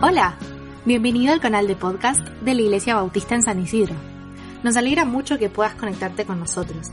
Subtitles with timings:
[0.00, 0.38] Hola,
[0.84, 3.96] bienvenido al canal de podcast de la Iglesia Bautista en San Isidro.
[4.62, 6.92] Nos alegra mucho que puedas conectarte con nosotros.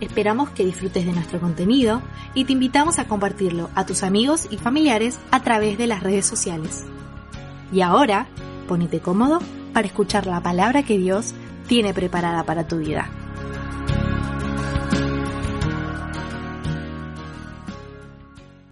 [0.00, 2.02] Esperamos que disfrutes de nuestro contenido
[2.34, 6.26] y te invitamos a compartirlo a tus amigos y familiares a través de las redes
[6.26, 6.82] sociales.
[7.70, 8.26] Y ahora,
[8.66, 9.38] ponete cómodo
[9.72, 11.34] para escuchar la palabra que Dios
[11.68, 13.08] tiene preparada para tu vida.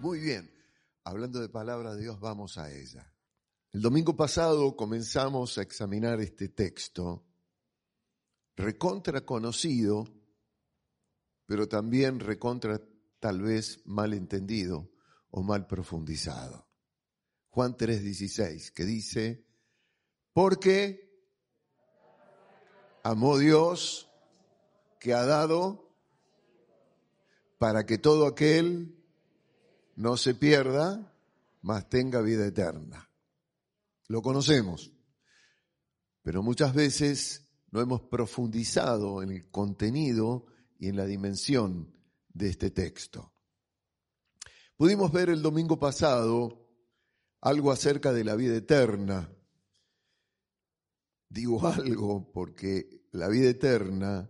[0.01, 0.51] Muy bien,
[1.05, 3.07] hablando de palabra de Dios, vamos a ella.
[3.73, 7.25] El domingo pasado comenzamos a examinar este texto,
[8.57, 10.09] recontra conocido,
[11.47, 12.81] pero también recontra
[13.21, 14.91] tal vez mal entendido
[15.31, 16.67] o mal profundizado.
[17.51, 19.47] Juan 3:16, que dice,
[20.33, 21.09] porque
[23.05, 24.11] amó Dios
[24.99, 25.95] que ha dado
[27.59, 29.01] para que todo aquel
[29.95, 31.17] no se pierda,
[31.63, 33.10] mas tenga vida eterna.
[34.11, 34.93] Lo conocemos,
[36.21, 40.47] pero muchas veces no hemos profundizado en el contenido
[40.81, 41.95] y en la dimensión
[42.29, 43.33] de este texto.
[44.77, 46.69] Pudimos ver el domingo pasado
[47.41, 49.33] algo acerca de la vida eterna.
[51.29, 54.29] Digo algo porque la vida eterna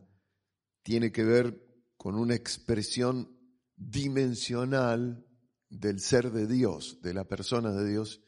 [0.82, 1.58] tiene que ver
[1.97, 3.34] con una expresión
[3.76, 5.26] dimensional
[5.70, 8.22] del ser de Dios, de la persona de Dios.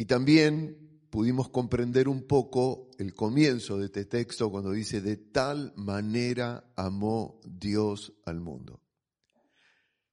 [0.00, 5.72] Y también pudimos comprender un poco el comienzo de este texto cuando dice, de tal
[5.74, 8.80] manera amó Dios al mundo.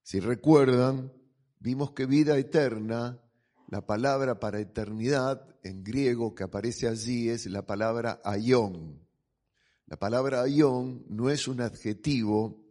[0.02, 1.14] Si recuerdan,
[1.59, 3.22] vimos que vida eterna,
[3.67, 9.08] la palabra para eternidad en griego que aparece allí es la palabra aion.
[9.86, 12.66] La palabra aion no es un adjetivo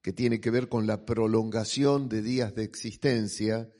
[0.00, 3.72] que tiene que ver con la prolongación de días de existencia,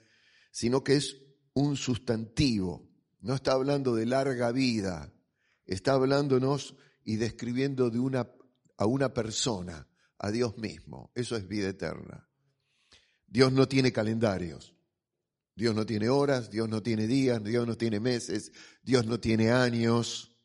[0.51, 1.24] sino que es
[1.55, 2.89] un sustantivo.
[3.21, 5.13] No está hablando de larga vida,
[5.65, 8.31] está hablándonos y describiendo de una,
[8.77, 9.89] a una persona,
[10.19, 11.11] a Dios mismo.
[11.15, 12.29] Eso es vida eterna.
[13.27, 14.75] Dios no tiene calendarios.
[15.57, 19.53] Dios no tiene horas, Dios no tiene días, Dios no tiene meses, Dios no tiene
[19.53, 20.37] años.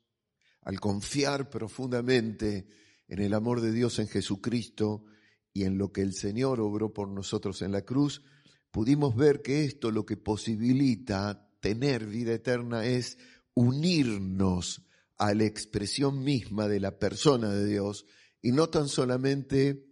[0.61, 2.67] Al confiar profundamente
[3.07, 5.05] en el amor de Dios en Jesucristo,
[5.53, 8.23] y en lo que el Señor obró por nosotros en la cruz,
[8.71, 13.17] pudimos ver que esto lo que posibilita tener vida eterna es
[13.53, 14.85] unirnos
[15.17, 18.05] a la expresión misma de la persona de Dios
[18.41, 19.85] y no tan solamente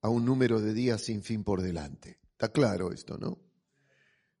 [0.00, 2.20] a un número de días sin fin por delante.
[2.32, 3.38] Está claro esto, ¿no?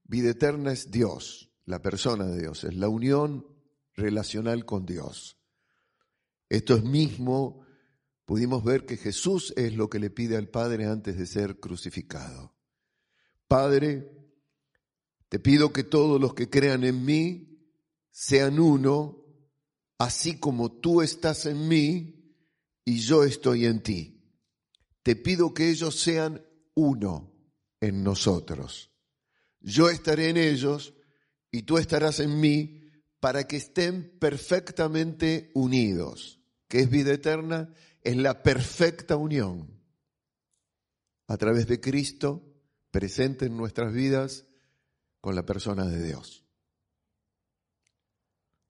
[0.04, 3.46] Vida eterna es Dios, la persona de Dios, es la unión
[3.94, 5.38] relacional con Dios.
[6.48, 7.64] Esto es mismo
[8.24, 12.54] pudimos ver que Jesús es lo que le pide al Padre antes de ser crucificado.
[13.50, 14.08] Padre,
[15.28, 17.66] te pido que todos los que crean en mí
[18.12, 19.24] sean uno,
[19.98, 22.32] así como tú estás en mí
[22.84, 24.22] y yo estoy en ti.
[25.02, 26.46] Te pido que ellos sean
[26.76, 27.34] uno
[27.80, 28.92] en nosotros.
[29.58, 30.94] Yo estaré en ellos
[31.50, 32.84] y tú estarás en mí
[33.18, 36.40] para que estén perfectamente unidos.
[36.68, 37.74] ¿Qué es vida eterna?
[38.02, 39.68] es la perfecta unión
[41.26, 42.49] a través de Cristo
[42.90, 44.46] presente en nuestras vidas
[45.20, 46.44] con la persona de Dios.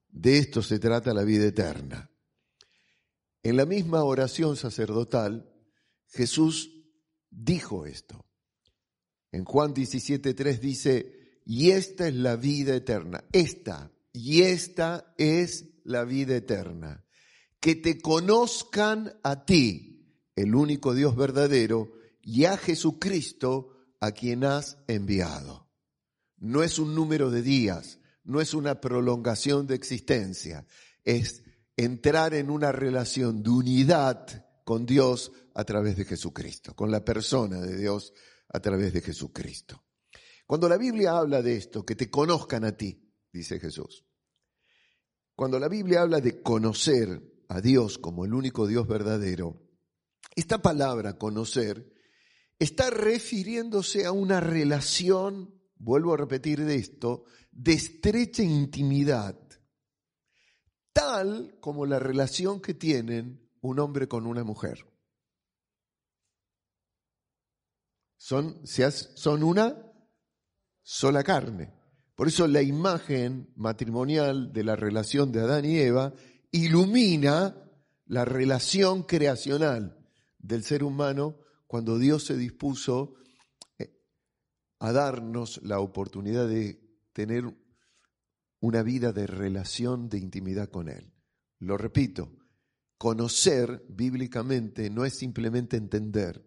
[0.08, 2.10] De esto se trata la vida eterna.
[3.42, 5.50] En la misma oración sacerdotal,
[6.08, 6.70] Jesús
[7.30, 8.26] dijo esto.
[9.32, 16.04] En Juan 17.3 dice, y esta es la vida eterna, esta, y esta es la
[16.04, 17.04] vida eterna,
[17.60, 21.92] que te conozcan a ti, el único Dios verdadero,
[22.22, 25.68] y a Jesucristo a quien has enviado.
[26.38, 30.66] No es un número de días, no es una prolongación de existencia,
[31.04, 31.42] es
[31.76, 37.60] entrar en una relación de unidad con Dios a través de Jesucristo, con la persona
[37.60, 38.12] de Dios
[38.48, 39.84] a través de Jesucristo.
[40.46, 44.04] Cuando la Biblia habla de esto, que te conozcan a ti, dice Jesús.
[45.34, 49.60] Cuando la Biblia habla de conocer, a Dios como el único Dios verdadero,
[50.36, 51.92] esta palabra conocer
[52.60, 59.36] está refiriéndose a una relación, vuelvo a repetir de esto, de estrecha intimidad,
[60.92, 64.86] tal como la relación que tienen un hombre con una mujer.
[68.18, 69.74] Son, son una
[70.82, 71.72] sola carne.
[72.14, 76.12] Por eso la imagen matrimonial de la relación de Adán y Eva
[76.50, 77.56] ilumina
[78.04, 79.96] la relación creacional
[80.38, 81.38] del ser humano
[81.70, 83.14] cuando Dios se dispuso
[83.78, 83.96] eh,
[84.80, 86.82] a darnos la oportunidad de
[87.12, 87.44] tener
[88.58, 91.14] una vida de relación, de intimidad con Él.
[91.60, 92.36] Lo repito,
[92.98, 96.44] conocer bíblicamente no es simplemente entender,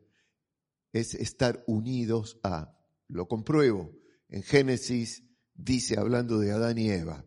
[0.91, 2.77] es estar unidos a.
[3.07, 3.93] Lo compruebo.
[4.27, 5.23] En Génesis
[5.53, 7.25] dice, hablando de Adán y Eva,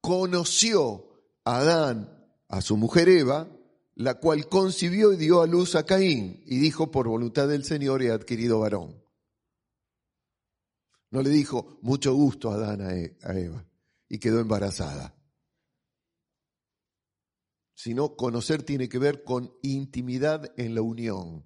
[0.00, 3.54] conoció Adán a su mujer Eva,
[3.96, 8.02] la cual concibió y dio a luz a Caín, y dijo, por voluntad del Señor
[8.02, 9.02] he adquirido varón.
[11.10, 13.64] No le dijo, mucho gusto a Adán e, a Eva,
[14.08, 15.14] y quedó embarazada.
[17.74, 21.44] Sino conocer tiene que ver con intimidad en la unión.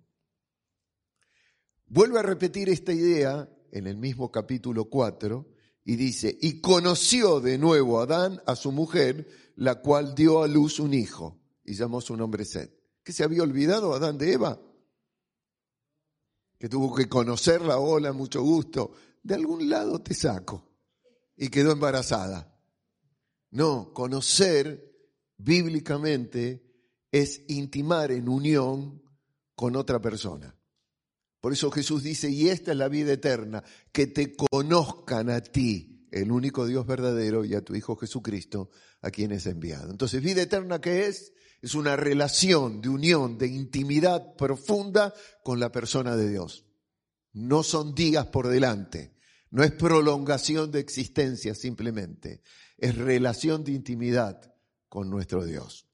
[1.87, 5.47] Vuelve a repetir esta idea en el mismo capítulo 4
[5.85, 10.81] y dice, y conoció de nuevo Adán a su mujer, la cual dio a luz
[10.81, 12.70] un hijo y llamó su nombre Sed.
[13.03, 14.61] ¿Que se había olvidado Adán de Eva?
[16.59, 18.93] Que tuvo que conocerla, hola, mucho gusto.
[19.23, 20.67] De algún lado te saco.
[21.37, 22.59] Y quedó embarazada.
[23.50, 24.88] No, conocer
[25.37, 26.65] bíblicamente
[27.12, 29.03] es intimar en unión
[29.55, 30.55] con otra persona.
[31.41, 33.62] Por eso Jesús dice, y esta es la vida eterna,
[33.93, 38.71] que te conozcan a ti, el único Dios verdadero, y a tu Hijo Jesucristo,
[39.03, 39.91] a quien es enviado.
[39.91, 41.32] Entonces, vida eterna, ¿qué es?
[41.60, 45.12] Es una relación de unión, de intimidad profunda
[45.43, 46.64] con la persona de Dios.
[47.32, 49.14] No son días por delante,
[49.50, 52.43] no es prolongación de existencia simplemente,
[52.76, 54.55] es relación de intimidad
[54.88, 55.87] con nuestro Dios.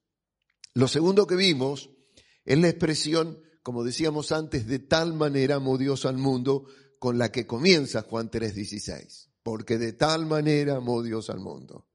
[0.75, 1.91] Lo segundo que vimos
[2.45, 6.67] es la expresión como decíamos antes, de tal manera amó Dios al mundo
[6.99, 11.89] con la que comienza Juan 3:16, porque de tal manera amó Dios al mundo.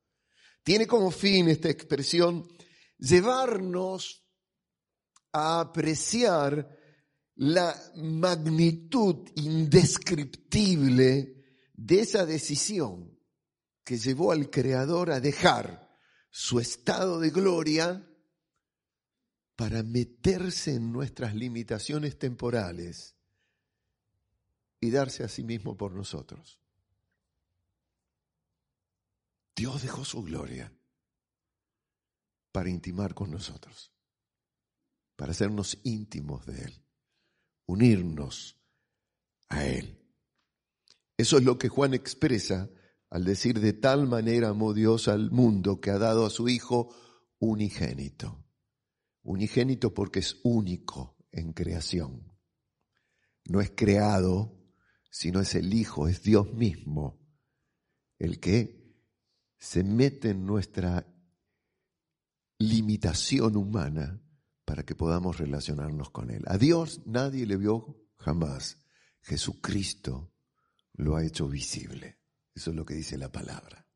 [0.63, 2.47] Tiene como fin esta expresión
[2.99, 4.25] llevarnos
[5.31, 6.77] a apreciar
[7.35, 13.17] la magnitud indescriptible de esa decisión
[13.83, 15.89] que llevó al Creador a dejar
[16.29, 18.05] su estado de gloria
[19.55, 23.15] para meterse en nuestras limitaciones temporales
[24.81, 26.59] y darse a sí mismo por nosotros.
[29.55, 30.71] Dios dejó su gloria
[32.59, 33.93] para intimar con nosotros,
[35.15, 36.85] para hacernos íntimos de Él,
[37.67, 38.61] unirnos
[39.47, 39.97] a Él.
[41.15, 42.69] Eso es lo que Juan expresa
[43.09, 46.93] al decir de tal manera amó Dios al mundo que ha dado a su Hijo
[47.39, 48.45] unigénito
[49.23, 52.37] unigénito porque es único en creación.
[53.45, 54.59] No es creado,
[55.11, 57.25] sino es el Hijo, es Dios mismo,
[58.17, 58.97] el que
[59.57, 61.07] se mete en nuestra
[62.59, 64.21] limitación humana
[64.65, 66.43] para que podamos relacionarnos con Él.
[66.45, 68.83] A Dios nadie le vio jamás.
[69.21, 70.33] Jesucristo
[70.93, 72.19] lo ha hecho visible.
[72.53, 73.87] Eso es lo que dice la palabra.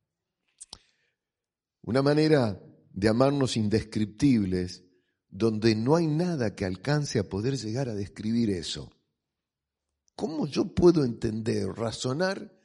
[1.81, 2.59] Una manera
[2.91, 4.83] de amarnos indescriptibles
[5.27, 8.91] donde no hay nada que alcance a poder llegar a describir eso.
[10.15, 12.55] ¿Cómo yo puedo entender, razonar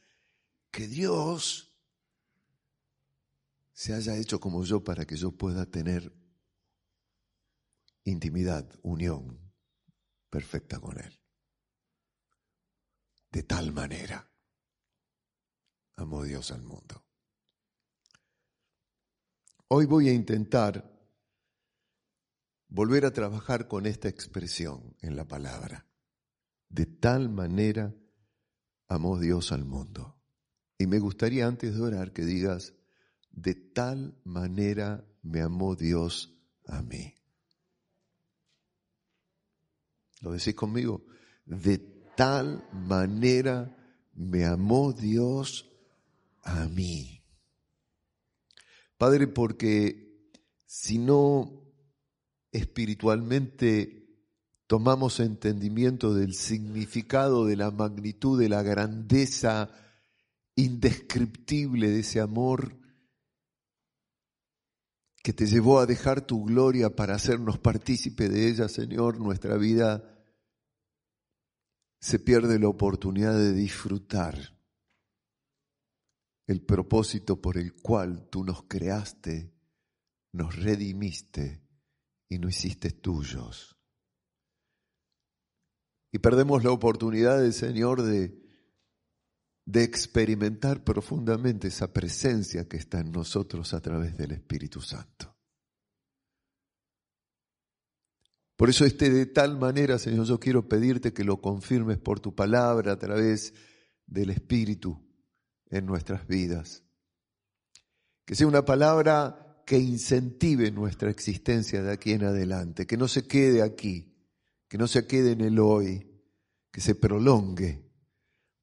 [0.71, 1.68] que Dios
[3.79, 6.13] se haya hecho como yo para que yo pueda tener
[8.03, 9.53] intimidad, unión
[10.29, 11.21] perfecta con Él?
[13.31, 14.29] De tal manera
[15.95, 17.05] amó Dios al mundo.
[19.69, 20.93] Hoy voy a intentar
[22.67, 25.87] volver a trabajar con esta expresión en la palabra.
[26.69, 27.95] De tal manera
[28.89, 30.21] amó Dios al mundo.
[30.77, 32.75] Y me gustaría antes de orar que digas,
[33.43, 36.35] de tal manera me amó Dios
[36.67, 37.15] a mí.
[40.21, 41.05] ¿Lo decís conmigo?
[41.45, 41.79] De
[42.17, 43.77] tal manera
[44.15, 45.71] me amó Dios
[46.43, 47.23] a mí.
[48.97, 50.33] Padre, porque
[50.67, 51.63] si no
[52.51, 53.99] espiritualmente
[54.67, 59.71] tomamos entendimiento del significado, de la magnitud, de la grandeza
[60.57, 62.78] indescriptible de ese amor
[65.29, 70.25] que te llevó a dejar tu gloria para hacernos partícipe de ella, Señor, nuestra vida
[72.01, 74.59] se pierde la oportunidad de disfrutar
[76.47, 79.53] el propósito por el cual tú nos creaste,
[80.33, 81.63] nos redimiste
[82.31, 83.77] y no hiciste tuyos.
[86.11, 88.48] Y perdemos la oportunidad Señor de,
[89.69, 95.37] de experimentar profundamente esa presencia que está en nosotros a través del Espíritu Santo.
[98.57, 102.35] Por eso este de tal manera, Señor, yo quiero pedirte que lo confirmes por tu
[102.35, 103.53] palabra a través
[104.07, 105.07] del Espíritu
[105.67, 106.83] en nuestras vidas.
[108.25, 113.27] Que sea una palabra que incentive nuestra existencia de aquí en adelante, que no se
[113.27, 114.17] quede aquí,
[114.67, 116.11] que no se quede en el hoy,
[116.73, 117.88] que se prolongue,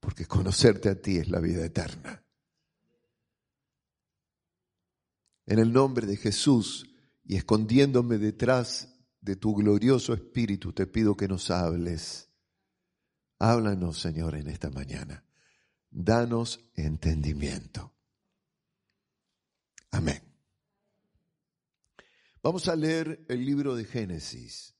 [0.05, 2.23] porque conocerte a ti es la vida eterna.
[5.47, 6.85] En el nombre de Jesús
[7.23, 12.29] y escondiéndome detrás de tu glorioso Espíritu, te pido que nos hables.
[13.39, 15.25] Háblanos, Señor, en esta mañana.
[15.89, 17.95] Danos entendimiento.
[19.89, 20.21] Amén.
[22.43, 24.75] Vamos a leer el libro de Génesis.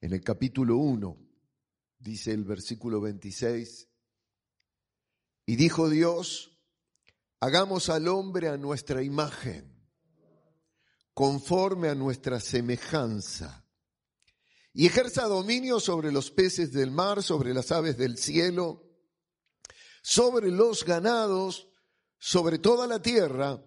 [0.00, 1.31] En el capítulo 1
[2.02, 3.88] dice el versículo 26,
[5.46, 6.58] y dijo Dios,
[7.40, 9.72] hagamos al hombre a nuestra imagen,
[11.14, 13.64] conforme a nuestra semejanza,
[14.74, 18.90] y ejerza dominio sobre los peces del mar, sobre las aves del cielo,
[20.02, 21.68] sobre los ganados,
[22.18, 23.62] sobre toda la tierra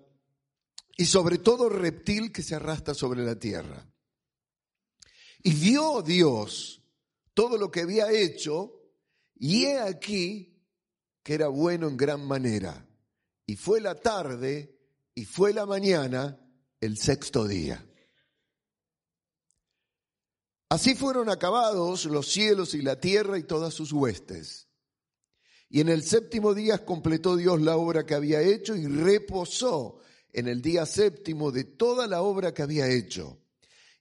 [0.98, 3.88] y sobre todo reptil que se arrastra sobre la tierra.
[5.44, 6.85] Y vio Dios
[7.36, 8.82] todo lo que había hecho,
[9.36, 10.64] y he aquí
[11.22, 12.88] que era bueno en gran manera.
[13.46, 14.76] Y fue la tarde
[15.14, 16.40] y fue la mañana
[16.80, 17.86] el sexto día.
[20.70, 24.68] Así fueron acabados los cielos y la tierra y todas sus huestes.
[25.70, 30.00] Y en el séptimo día completó Dios la obra que había hecho y reposó
[30.32, 33.42] en el día séptimo de toda la obra que había hecho.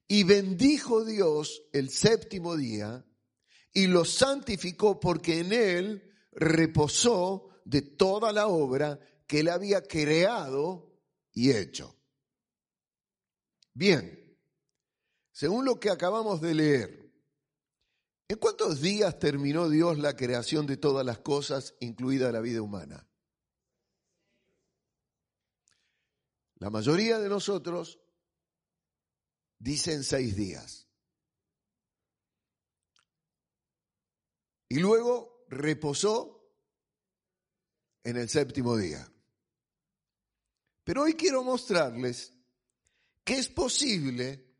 [0.06, 3.04] Y bendijo Dios el séptimo día
[3.74, 11.00] y lo santificó porque en él reposó de toda la obra que él había creado
[11.32, 11.96] y hecho.
[13.72, 14.38] Bien,
[15.32, 17.12] según lo que acabamos de leer,
[18.28, 23.08] ¿en cuántos días terminó Dios la creación de todas las cosas, incluida la vida humana?
[26.56, 28.00] La mayoría de nosotros
[29.58, 30.83] dicen seis días.
[34.74, 36.50] Y luego reposó
[38.02, 39.08] en el séptimo día.
[40.82, 42.32] Pero hoy quiero mostrarles
[43.22, 44.52] que es posible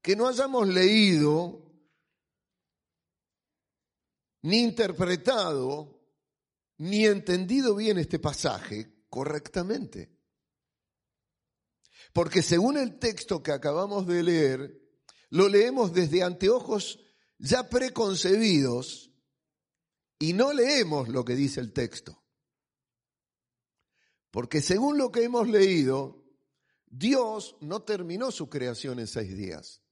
[0.00, 1.72] que no hayamos leído
[4.42, 6.04] ni interpretado
[6.76, 10.16] ni entendido bien este pasaje correctamente.
[12.12, 14.82] Porque según el texto que acabamos de leer,
[15.30, 17.00] lo leemos desde anteojos
[17.38, 19.07] ya preconcebidos
[20.18, 22.22] y no leemos lo que dice el texto.
[24.30, 26.24] Porque según lo que hemos leído,
[26.86, 29.82] Dios no terminó su creación en seis días,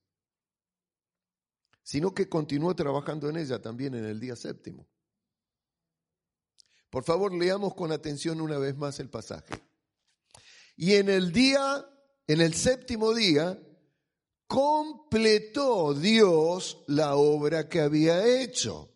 [1.83, 4.89] sino que continuó trabajando en ella también en el día séptimo.
[6.91, 9.55] Por favor, leamos con atención una vez más el pasaje.
[10.77, 11.87] Y en el día,
[12.27, 13.61] en el séptimo día,
[14.47, 18.96] completó Dios la obra que había hecho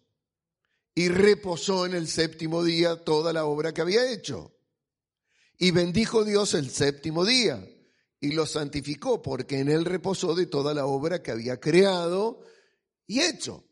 [0.94, 4.54] y reposó en el séptimo día toda la obra que había hecho.
[5.58, 7.64] Y bendijo Dios el séptimo día
[8.20, 12.40] y lo santificó porque en él reposó de toda la obra que había creado
[13.06, 13.64] y hecho.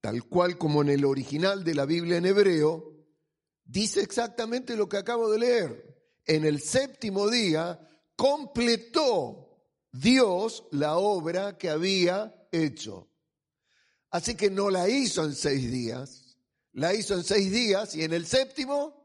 [0.00, 2.92] Tal cual como en el original de la Biblia en hebreo,
[3.64, 5.96] dice exactamente lo que acabo de leer.
[6.26, 7.80] En el séptimo día
[8.16, 9.42] completó
[9.92, 13.08] Dios la obra que había hecho.
[14.10, 16.21] Así que no la hizo en seis días,
[16.72, 19.02] la hizo en seis días y en el séptimo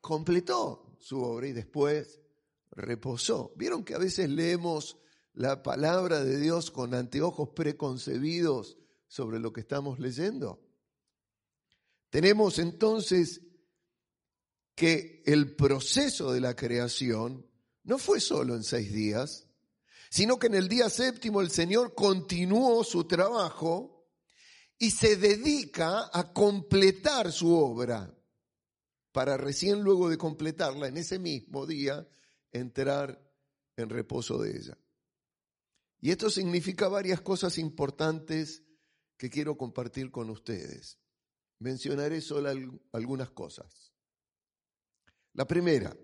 [0.00, 2.20] completó su obra y después
[2.70, 3.52] reposó.
[3.56, 4.98] ¿Vieron que a veces leemos
[5.34, 8.76] la palabra de Dios con anteojos preconcebidos
[9.06, 10.60] sobre lo que estamos leyendo?
[12.10, 13.42] Tenemos entonces
[14.74, 17.46] que el proceso de la creación
[17.84, 19.46] no fue solo en seis días,
[20.10, 23.99] sino que en el día séptimo el Señor continuó su trabajo
[24.82, 28.16] y se dedica a completar su obra
[29.12, 32.08] para recién luego de completarla en ese mismo día
[32.50, 33.22] entrar
[33.76, 34.78] en reposo de ella.
[36.00, 38.64] Y esto significa varias cosas importantes
[39.18, 40.98] que quiero compartir con ustedes.
[41.58, 42.48] Mencionaré solo
[42.92, 43.92] algunas cosas.
[45.34, 45.94] La primera,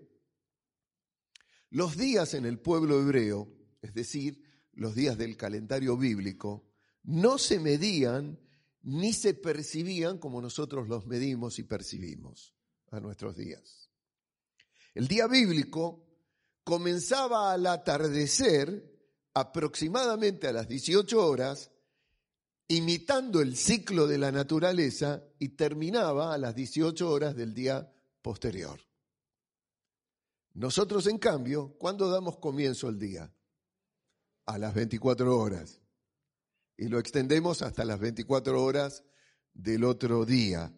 [1.71, 4.43] los días en el pueblo hebreo, es decir,
[4.73, 6.69] los días del calendario bíblico,
[7.01, 8.39] no se medían
[8.87, 12.53] ni se percibían como nosotros los medimos y percibimos
[12.89, 13.89] a nuestros días.
[14.93, 16.05] El día bíblico
[16.63, 18.97] comenzaba al atardecer
[19.33, 21.69] aproximadamente a las 18 horas,
[22.69, 28.79] imitando el ciclo de la naturaleza y terminaba a las 18 horas del día posterior.
[30.53, 33.33] Nosotros, en cambio, ¿cuándo damos comienzo al día?
[34.45, 35.81] A las 24 horas.
[36.77, 39.03] Y lo extendemos hasta las 24 horas
[39.53, 40.71] del otro día.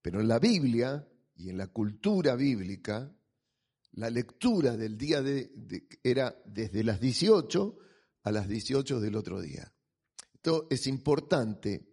[0.00, 3.14] Pero en la Biblia y en la cultura bíblica,
[3.92, 5.50] la lectura del día de,
[6.02, 7.78] era desde las 18
[8.22, 9.72] a las 18 del otro día.
[10.34, 11.88] Esto es importante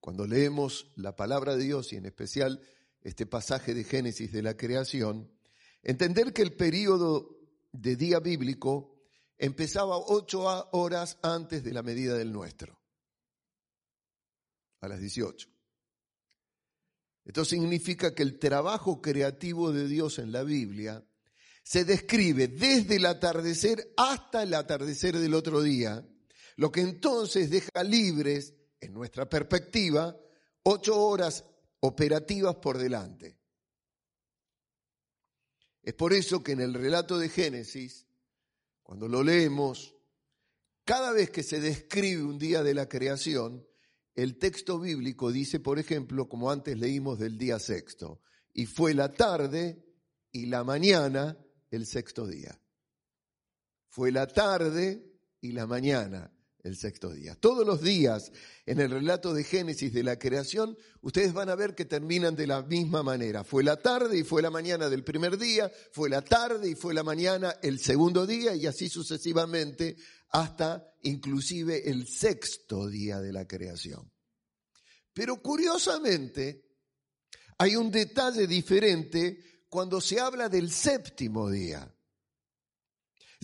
[0.00, 2.60] cuando leemos la palabra de Dios y en especial
[3.02, 5.30] este pasaje de Génesis de la creación,
[5.82, 7.36] entender que el periodo
[7.72, 8.93] de día bíblico
[9.38, 12.80] empezaba ocho horas antes de la medida del nuestro,
[14.80, 15.48] a las 18.
[17.24, 21.04] Esto significa que el trabajo creativo de Dios en la Biblia
[21.62, 26.06] se describe desde el atardecer hasta el atardecer del otro día,
[26.56, 30.14] lo que entonces deja libres, en nuestra perspectiva,
[30.62, 31.44] ocho horas
[31.80, 33.38] operativas por delante.
[35.82, 38.06] Es por eso que en el relato de Génesis,
[38.84, 39.96] cuando lo leemos,
[40.84, 43.66] cada vez que se describe un día de la creación,
[44.14, 48.20] el texto bíblico dice, por ejemplo, como antes leímos del día sexto,
[48.52, 49.82] y fue la tarde
[50.30, 51.36] y la mañana
[51.70, 52.60] el sexto día.
[53.88, 55.10] Fue la tarde
[55.40, 56.33] y la mañana
[56.64, 57.36] el sexto día.
[57.36, 58.32] Todos los días
[58.66, 62.46] en el relato de Génesis de la creación, ustedes van a ver que terminan de
[62.46, 63.44] la misma manera.
[63.44, 66.94] Fue la tarde y fue la mañana del primer día, fue la tarde y fue
[66.94, 69.96] la mañana el segundo día y así sucesivamente
[70.30, 74.10] hasta inclusive el sexto día de la creación.
[75.12, 76.64] Pero curiosamente,
[77.58, 81.93] hay un detalle diferente cuando se habla del séptimo día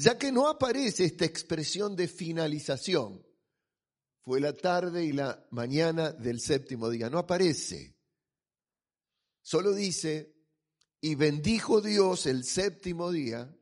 [0.02, 3.26] ya que no aparece esta expresión de finalización.
[4.22, 7.96] Fue la tarde y la mañana del séptimo día, no aparece.
[9.42, 10.34] Solo dice,
[11.00, 13.54] y bendijo Dios el séptimo día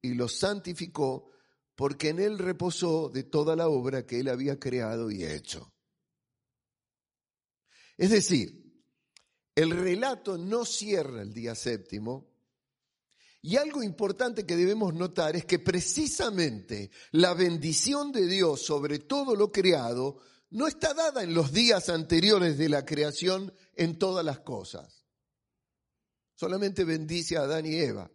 [0.00, 1.30] y lo santificó
[1.74, 5.74] porque en él reposó de toda la obra que él había creado y hecho.
[7.96, 8.82] Es decir,
[9.54, 12.35] el relato no cierra el día séptimo,
[13.46, 19.36] y algo importante que debemos notar es que precisamente la bendición de Dios sobre todo
[19.36, 20.18] lo creado
[20.50, 25.06] no está dada en los días anteriores de la creación en todas las cosas.
[26.34, 28.10] Solamente bendice a Adán y Eva,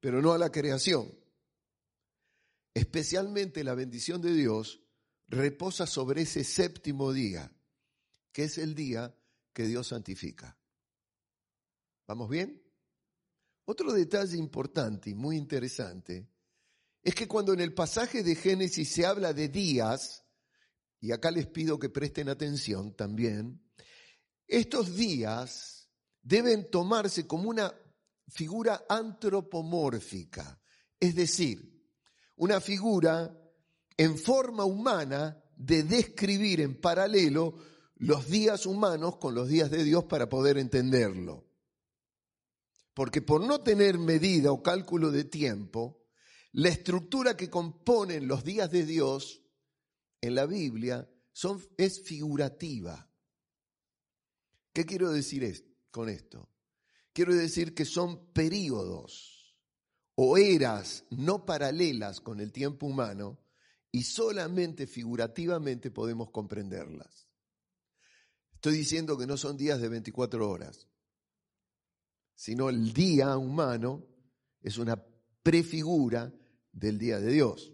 [0.00, 1.14] pero no a la creación.
[2.72, 4.80] Especialmente la bendición de Dios
[5.28, 7.52] reposa sobre ese séptimo día,
[8.32, 9.14] que es el día
[9.52, 10.58] que Dios santifica.
[12.06, 12.69] ¿Vamos bien?
[13.70, 16.28] Otro detalle importante y muy interesante
[17.04, 20.24] es que cuando en el pasaje de Génesis se habla de días,
[20.98, 23.62] y acá les pido que presten atención también,
[24.48, 25.88] estos días
[26.20, 27.72] deben tomarse como una
[28.26, 30.60] figura antropomórfica,
[30.98, 31.86] es decir,
[32.34, 33.32] una figura
[33.96, 37.54] en forma humana de describir en paralelo
[37.98, 41.49] los días humanos con los días de Dios para poder entenderlo.
[42.94, 46.02] Porque por no tener medida o cálculo de tiempo,
[46.52, 49.42] la estructura que componen los días de Dios
[50.20, 51.08] en la Biblia
[51.76, 53.10] es figurativa.
[54.72, 56.48] ¿Qué quiero decir con esto?
[57.12, 59.56] Quiero decir que son periodos
[60.14, 63.40] o eras no paralelas con el tiempo humano
[63.90, 67.28] y solamente figurativamente podemos comprenderlas.
[68.54, 70.89] Estoy diciendo que no son días de 24 horas
[72.40, 74.02] sino el día humano
[74.62, 74.96] es una
[75.42, 76.32] prefigura
[76.72, 77.70] del día de Dios.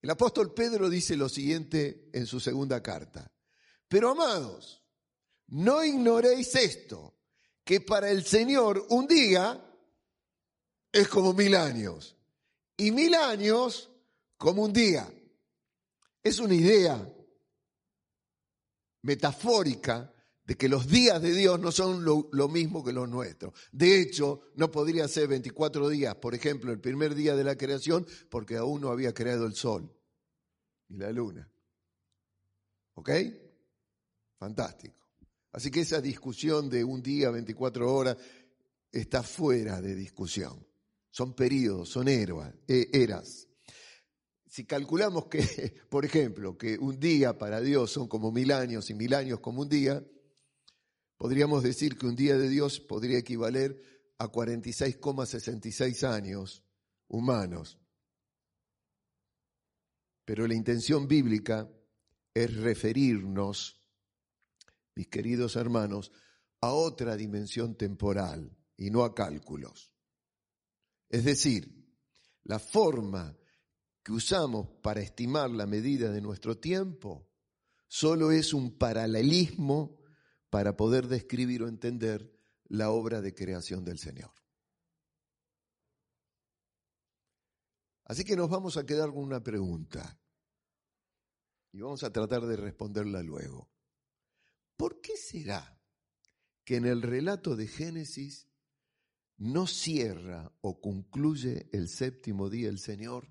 [0.00, 3.30] El apóstol Pedro dice lo siguiente en su segunda carta.
[3.88, 4.82] Pero amados,
[5.48, 7.18] no ignoréis esto,
[7.62, 9.62] que para el Señor un día
[10.90, 12.16] es como mil años
[12.74, 13.90] y mil años
[14.38, 15.12] como un día.
[16.22, 17.06] Es una idea
[19.02, 20.10] metafórica
[20.46, 23.52] de que los días de Dios no son lo, mismo que los nuestros.
[23.72, 28.06] De hecho, no podría ser 24 días, por ejemplo, el primer día de la creación,
[28.30, 29.92] porque aún no había creado el sol
[30.88, 31.50] y la luna.
[32.94, 33.10] ¿Ok?
[34.38, 34.94] Fantástico.
[35.50, 38.16] Así que esa discusión de un día, 24 horas,
[38.92, 40.64] está fuera de discusión.
[41.10, 42.24] Son periodos, son e,
[42.92, 43.48] eras.
[44.46, 48.94] Si calculamos que, por ejemplo, que un día para Dios son como mil años y
[48.94, 50.04] mil años como un día,
[51.16, 53.80] Podríamos decir que un día de Dios podría equivaler
[54.18, 56.62] a 46,66 años
[57.08, 57.78] humanos.
[60.24, 61.70] Pero la intención bíblica
[62.34, 63.82] es referirnos,
[64.94, 66.12] mis queridos hermanos,
[66.60, 69.92] a otra dimensión temporal y no a cálculos.
[71.08, 71.86] Es decir,
[72.44, 73.36] la forma
[74.02, 77.28] que usamos para estimar la medida de nuestro tiempo
[77.88, 79.95] solo es un paralelismo
[80.56, 82.32] para poder describir o entender
[82.64, 84.32] la obra de creación del Señor.
[88.06, 90.18] Así que nos vamos a quedar con una pregunta
[91.72, 93.68] y vamos a tratar de responderla luego.
[94.78, 95.78] ¿Por qué será
[96.64, 98.48] que en el relato de Génesis
[99.36, 103.30] no cierra o concluye el séptimo día el Señor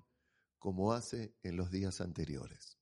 [0.60, 2.75] como hace en los días anteriores?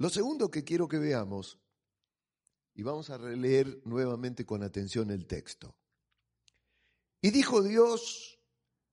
[0.00, 1.58] Lo segundo que quiero que veamos,
[2.74, 5.76] y vamos a releer nuevamente con atención el texto,
[7.20, 8.38] y dijo Dios,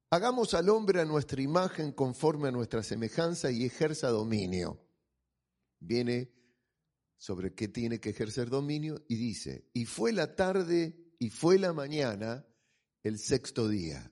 [0.10, 4.86] hagamos al hombre a nuestra imagen conforme a nuestra semejanza y ejerza dominio.
[5.80, 6.34] Viene
[7.18, 11.72] sobre qué tiene que ejercer dominio y dice, y fue la tarde y fue la
[11.72, 12.46] mañana
[13.04, 14.12] el sexto día.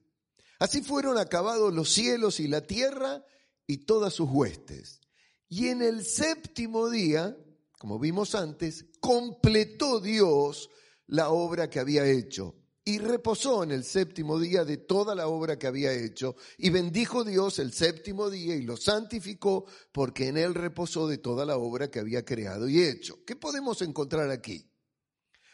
[0.60, 3.25] Así fueron acabados los cielos y la tierra
[3.67, 5.01] y todas sus huestes.
[5.47, 7.38] Y en el séptimo día,
[7.77, 10.69] como vimos antes, completó Dios
[11.08, 12.55] la obra que había hecho
[12.88, 17.23] y reposó en el séptimo día de toda la obra que había hecho, y bendijo
[17.23, 21.89] Dios el séptimo día y lo santificó, porque en él reposó de toda la obra
[21.89, 23.25] que había creado y hecho.
[23.25, 24.69] ¿Qué podemos encontrar aquí?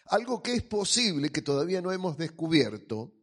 [0.08, 3.14] Algo que es posible, que todavía no hemos descubierto,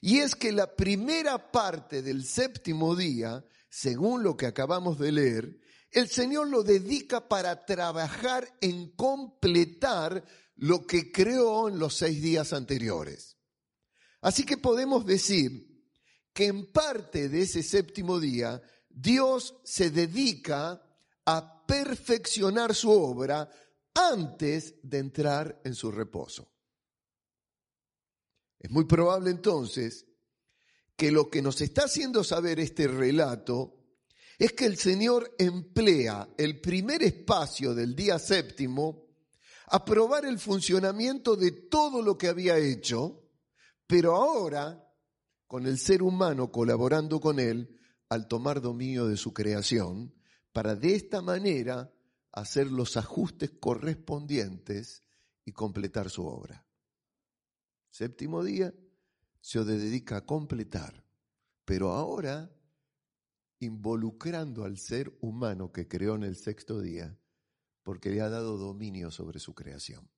[0.00, 5.60] y es que la primera parte del séptimo día, según lo que acabamos de leer,
[5.94, 10.24] el Señor lo dedica para trabajar en completar
[10.56, 13.38] lo que creó en los seis días anteriores.
[14.20, 15.84] Así que podemos decir
[16.32, 20.82] que en parte de ese séptimo día Dios se dedica
[21.26, 23.48] a perfeccionar su obra
[23.94, 26.50] antes de entrar en su reposo.
[28.58, 30.06] Es muy probable entonces
[30.96, 33.83] que lo que nos está haciendo saber este relato
[34.38, 39.06] es que el Señor emplea el primer espacio del día séptimo
[39.66, 43.24] a probar el funcionamiento de todo lo que había hecho
[43.86, 44.92] pero ahora,
[45.46, 50.14] con el ser humano colaborando con él, al tomar dominio de su creación,
[50.52, 51.92] para de esta manera
[52.32, 55.02] hacer los ajustes correspondientes
[55.44, 56.66] y completar su obra.
[57.90, 58.74] Séptimo día
[59.40, 61.04] se dedica a completar,
[61.64, 62.50] pero ahora
[63.64, 67.18] involucrando al ser humano que creó en el sexto día,
[67.82, 70.08] porque le ha dado dominio sobre su creación.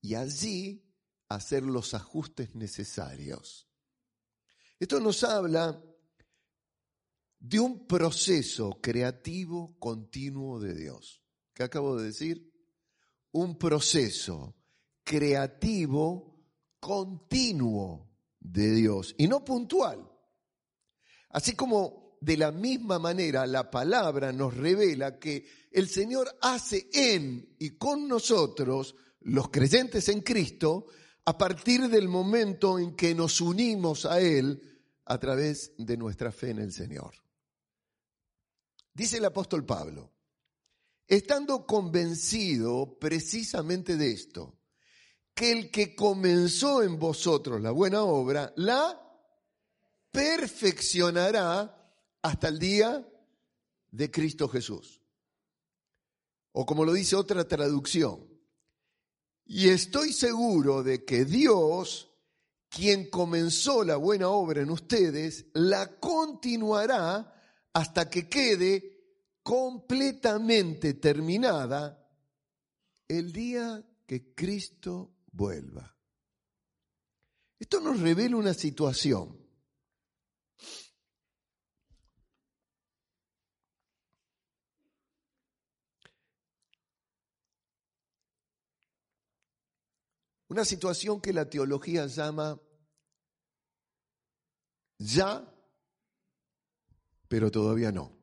[0.00, 0.84] Y allí
[1.28, 3.68] hacer los ajustes necesarios.
[4.78, 5.82] Esto nos habla
[7.38, 11.22] de un proceso creativo continuo de Dios.
[11.52, 12.52] ¿Qué acabo de decir?
[13.32, 14.56] Un proceso
[15.02, 16.42] creativo
[16.80, 20.10] continuo de Dios y no puntual.
[21.30, 27.54] Así como de la misma manera la palabra nos revela que el Señor hace en
[27.58, 30.86] y con nosotros, los creyentes en Cristo,
[31.26, 34.60] a partir del momento en que nos unimos a Él
[35.04, 37.14] a través de nuestra fe en el Señor.
[38.94, 40.12] Dice el apóstol Pablo,
[41.06, 44.60] estando convencido precisamente de esto,
[45.34, 49.00] que el que comenzó en vosotros la buena obra, la
[50.10, 51.83] perfeccionará
[52.24, 53.06] hasta el día
[53.90, 55.02] de Cristo Jesús.
[56.52, 58.26] O como lo dice otra traducción,
[59.44, 62.10] y estoy seguro de que Dios,
[62.70, 67.30] quien comenzó la buena obra en ustedes, la continuará
[67.74, 72.08] hasta que quede completamente terminada
[73.06, 75.94] el día que Cristo vuelva.
[77.58, 79.43] Esto nos revela una situación
[90.54, 92.56] Una situación que la teología llama
[94.98, 95.52] ya,
[97.26, 98.16] pero todavía no.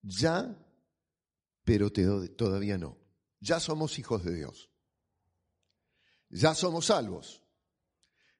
[0.00, 0.56] Ya,
[1.62, 2.96] pero todavía no.
[3.38, 4.70] Ya somos hijos de Dios.
[6.30, 7.42] Ya somos salvos.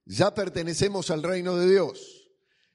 [0.07, 2.31] Ya pertenecemos al reino de Dios.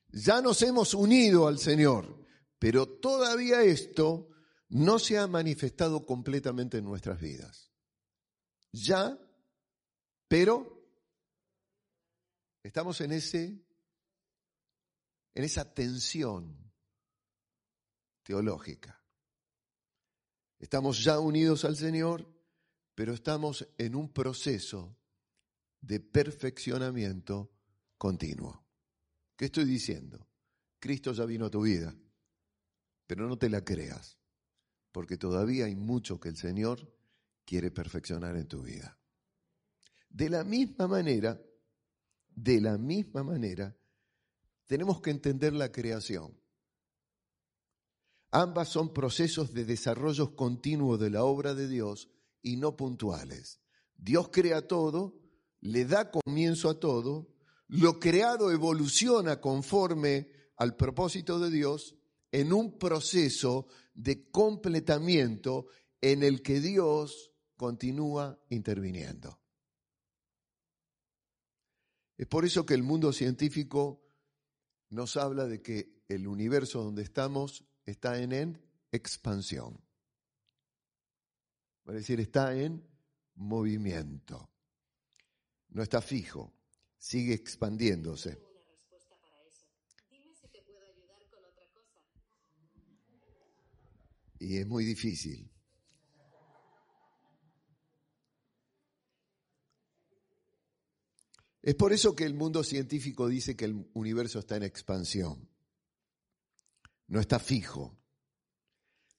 [0.10, 2.28] Ya nos hemos unido al Señor.
[2.60, 4.30] Pero todavía esto
[4.70, 7.71] no se ha manifestado completamente en nuestras vidas
[8.72, 9.18] ya,
[10.28, 10.88] pero
[12.64, 13.66] estamos en ese
[15.34, 16.72] en esa tensión
[18.24, 19.02] teológica.
[20.60, 22.28] Estamos ya unidos al Señor,
[22.94, 24.98] pero estamos en un proceso
[25.80, 27.52] de perfeccionamiento
[27.98, 28.64] continuo.
[29.36, 30.28] ¿Qué estoy diciendo?
[30.80, 31.96] Cristo ya vino a tu vida,
[33.08, 34.20] pero no te la creas,
[34.92, 36.94] porque todavía hay mucho que el Señor
[37.52, 38.98] quiere perfeccionar en tu vida.
[40.10, 41.38] De la misma manera,
[42.30, 43.76] de la misma manera,
[44.68, 46.40] tenemos que entender la creación.
[48.32, 52.08] Ambas son procesos de desarrollo continuo de la obra de Dios
[52.42, 53.60] y no puntuales.
[53.98, 55.20] Dios crea todo,
[55.60, 57.36] le da comienzo a todo,
[57.68, 61.98] lo creado evoluciona conforme al propósito de Dios
[62.32, 65.68] en un proceso de completamiento
[66.00, 67.31] en el que Dios
[67.62, 69.40] continúa interviniendo.
[72.18, 74.02] Es por eso que el mundo científico
[74.90, 78.60] nos habla de que el universo donde estamos está en,
[78.92, 79.80] expansión.
[81.86, 82.84] Es decir, está en
[83.36, 84.50] movimiento.
[85.70, 86.56] No está fijo,
[86.98, 88.42] sigue expandiéndose.
[94.40, 95.51] Y es muy difícil.
[101.62, 105.52] Es por eso que el mundo científico dice que el universo está en expansión
[107.12, 108.00] no está fijo.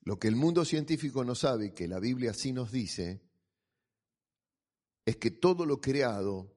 [0.01, 3.21] Lo que el mundo científico no sabe, que la Biblia sí nos dice,
[5.05, 6.57] es que todo lo creado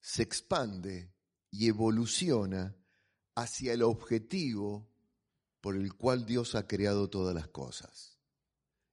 [0.00, 1.14] se expande
[1.52, 2.76] y evoluciona
[3.36, 4.90] hacia el objetivo
[5.60, 8.18] por el cual Dios ha creado todas las cosas.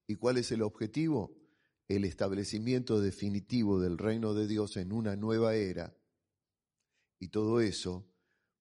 [0.06, 1.36] ¿Y cuál es el objetivo?
[1.88, 5.99] El establecimiento definitivo del reino de Dios en una nueva era.
[7.20, 8.10] Y todo eso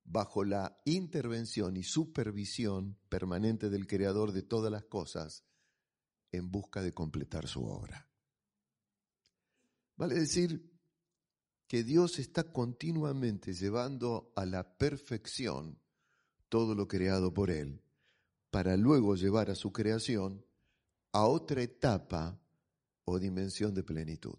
[0.05, 5.44] bajo la intervención y supervisión permanente del Creador de todas las cosas
[6.33, 8.09] en busca de completar su obra.
[9.97, 10.73] Vale decir
[11.66, 15.79] que Dios está continuamente llevando a la perfección
[16.49, 17.83] todo lo creado por Él,
[18.51, 20.47] para luego llevar a su creación
[21.12, 22.40] a otra etapa
[23.05, 24.38] o dimensión de plenitud.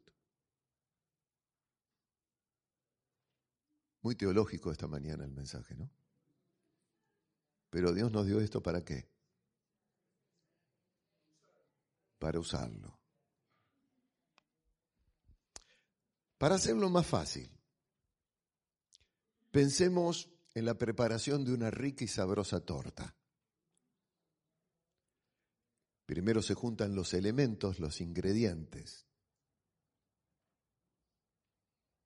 [4.02, 5.90] Muy teológico esta mañana el mensaje, ¿no?
[7.70, 9.08] Pero Dios nos dio esto para qué?
[12.18, 12.98] Para usarlo.
[16.38, 17.52] Para hacerlo más fácil,
[19.52, 23.14] pensemos en la preparación de una rica y sabrosa torta.
[26.06, 29.09] Primero se juntan los elementos, los ingredientes.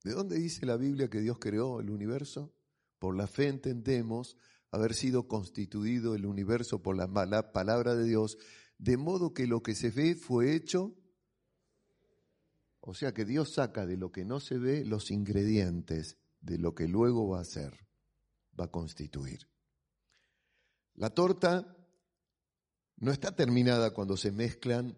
[0.03, 2.53] ¿De dónde dice la Biblia que Dios creó el universo?
[2.99, 4.37] Por la fe entendemos
[4.71, 7.07] haber sido constituido el universo por la
[7.53, 8.37] palabra de Dios,
[8.77, 10.95] de modo que lo que se ve fue hecho.
[12.81, 16.75] O sea que Dios saca de lo que no se ve los ingredientes de lo
[16.75, 17.87] que luego va a ser,
[18.59, 19.47] va a constituir.
[20.95, 21.77] La torta
[22.97, 24.97] no está terminada cuando se mezclan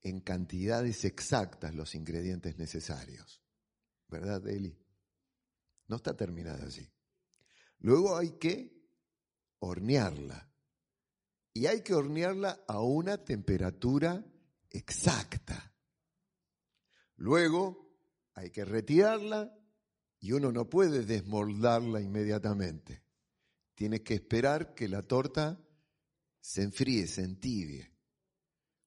[0.00, 3.41] en cantidades exactas los ingredientes necesarios.
[4.12, 4.78] ¿Verdad, Eli?
[5.88, 6.88] No está terminada así.
[7.80, 8.72] Luego hay que
[9.58, 10.48] hornearla.
[11.54, 14.24] Y hay que hornearla a una temperatura
[14.70, 15.74] exacta.
[17.16, 17.82] Luego
[18.34, 19.54] hay que retirarla
[20.20, 23.02] y uno no puede desmoldarla inmediatamente.
[23.74, 25.60] Tiene que esperar que la torta
[26.40, 27.90] se enfríe, se entibie.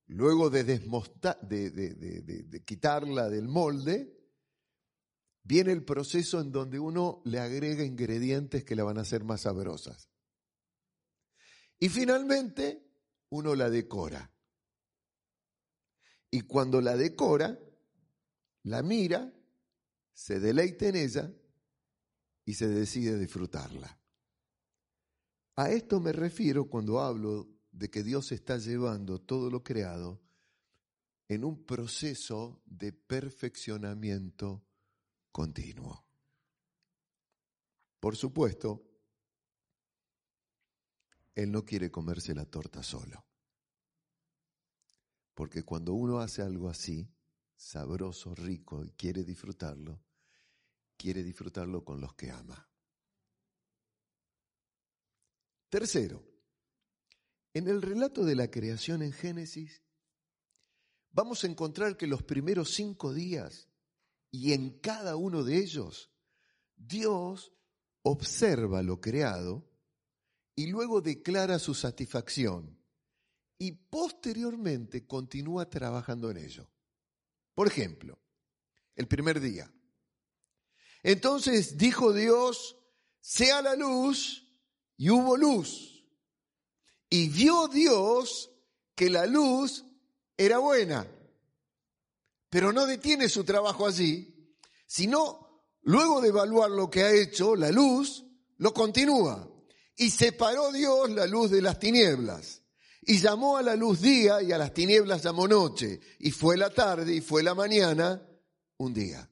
[0.07, 4.14] Luego de, de quitarla del molde,
[5.45, 9.41] viene el proceso en donde uno le agrega ingredientes que la van a hacer más
[9.41, 10.09] sabrosas.
[11.79, 12.83] Y finalmente,
[13.29, 14.31] uno la decora.
[16.31, 17.59] Y cuando la decora,
[18.63, 19.31] la mira,
[20.13, 21.31] se deleita en ella
[22.43, 23.99] y se decide disfrutarla.
[25.57, 30.21] A esto me refiero cuando hablo de que Dios está llevando todo lo creado
[31.27, 34.64] en un proceso de perfeccionamiento
[35.35, 36.07] continuo.
[37.99, 38.89] Por supuesto,
[41.33, 43.25] Él no quiere comerse la torta solo.
[45.33, 47.13] Porque cuando uno hace algo así,
[47.53, 50.05] sabroso, rico, y quiere disfrutarlo,
[50.95, 52.69] quiere disfrutarlo con los que ama.
[55.67, 56.25] Tercero,
[57.53, 59.83] en el relato de la creación en Génesis,
[61.11, 63.67] vamos a encontrar que los primeros cinco días
[64.35, 66.11] y en cada uno de ellos,
[66.75, 67.53] Dios
[68.01, 69.65] observa lo creado
[70.55, 72.77] y luego declara su satisfacción
[73.57, 76.69] y posteriormente continúa trabajando en ello.
[77.53, 78.19] Por ejemplo,
[78.95, 79.71] el primer día.
[81.01, 82.77] Entonces dijo Dios,
[83.21, 84.45] sea la luz,
[84.97, 86.03] y hubo luz.
[87.09, 88.51] Y vio Dios
[88.95, 89.85] que la luz
[90.35, 91.07] era buena.
[92.55, 94.33] Pero no detiene su trabajo allí,
[94.87, 98.23] sino luego de evaluar lo que ha hecho, la luz,
[98.59, 99.45] lo continúa.
[99.97, 102.61] Y separó Dios la luz de las tinieblas.
[103.01, 105.99] Y llamó a la luz día y a las tinieblas llamó noche.
[106.19, 108.25] Y fue la tarde y fue la mañana
[108.77, 109.29] un día.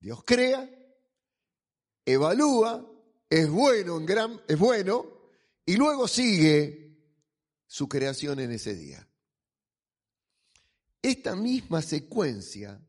[0.00, 0.66] Dios crea,
[2.06, 2.90] evalúa,
[3.28, 5.04] es bueno, en gran, es bueno,
[5.66, 6.96] y luego sigue
[7.66, 9.09] su creación en ese día.
[11.02, 12.80] Esta misma secuencia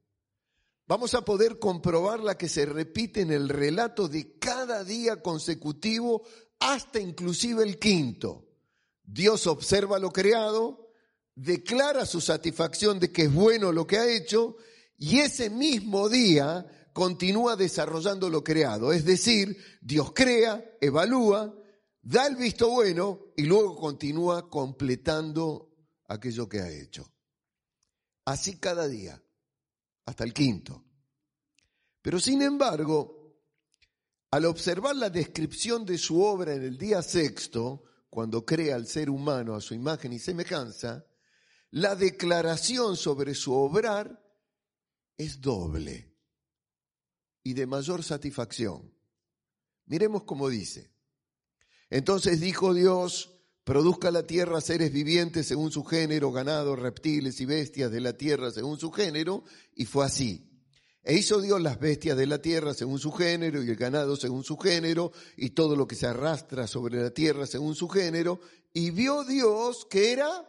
[0.86, 6.24] vamos a poder comprobarla que se repite en el relato de cada día consecutivo
[6.60, 8.48] hasta inclusive el quinto.
[9.04, 10.92] Dios observa lo creado,
[11.36, 14.58] declara su satisfacción de que es bueno lo que ha hecho
[14.98, 18.92] y ese mismo día continúa desarrollando lo creado.
[18.92, 21.56] Es decir, Dios crea, evalúa,
[22.02, 25.70] da el visto bueno y luego continúa completando
[26.08, 27.10] aquello que ha hecho.
[28.32, 29.22] Así cada día,
[30.06, 30.86] hasta el quinto.
[32.02, 33.36] Pero sin embargo,
[34.32, 39.10] al observar la descripción de su obra en el día sexto, cuando crea al ser
[39.10, 41.06] humano a su imagen y semejanza,
[41.72, 44.26] la declaración sobre su obrar
[45.18, 46.16] es doble
[47.44, 48.96] y de mayor satisfacción.
[49.88, 50.90] Miremos cómo dice.
[51.90, 53.31] Entonces dijo Dios,
[53.64, 58.52] produzca la tierra seres vivientes según su género, ganado, reptiles y bestias de la tierra
[58.52, 59.44] según su género,
[59.76, 60.48] y fue así.
[61.04, 64.44] E hizo Dios las bestias de la tierra según su género y el ganado según
[64.44, 68.40] su género y todo lo que se arrastra sobre la tierra según su género.
[68.72, 70.48] Y vio Dios que era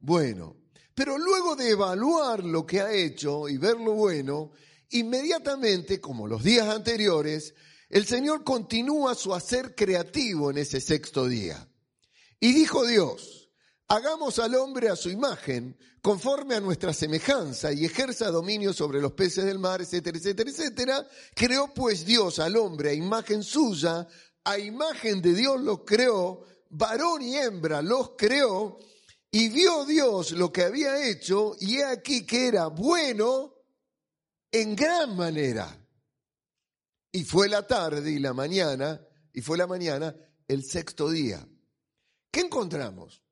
[0.00, 0.56] bueno.
[0.94, 4.50] Pero luego de evaluar lo que ha hecho y ver lo bueno,
[4.90, 7.54] inmediatamente, como los días anteriores,
[7.88, 11.67] el Señor continúa su hacer creativo en ese sexto día.
[12.40, 13.38] Y dijo Dios,
[13.90, 19.12] Hagamos al hombre a su imagen, conforme a nuestra semejanza, y ejerza dominio sobre los
[19.12, 21.08] peces del mar, etcétera, etcétera, etcétera.
[21.34, 24.06] Creó pues Dios al hombre a imagen suya,
[24.44, 28.78] a imagen de Dios los creó, varón y hembra los creó,
[29.30, 33.54] y vio Dios lo que había hecho, y he aquí que era bueno
[34.52, 35.82] en gran manera.
[37.10, 39.00] Y fue la tarde y la mañana,
[39.32, 40.14] y fue la mañana
[40.46, 41.48] el sexto día.
[42.30, 43.22] ¿Qué encontramos?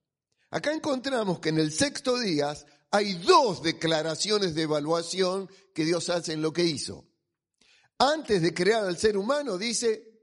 [0.51, 2.55] Acá encontramos que en el sexto día
[2.91, 7.07] hay dos declaraciones de evaluación que Dios hace en lo que hizo.
[7.99, 10.23] Antes de crear al ser humano, dice,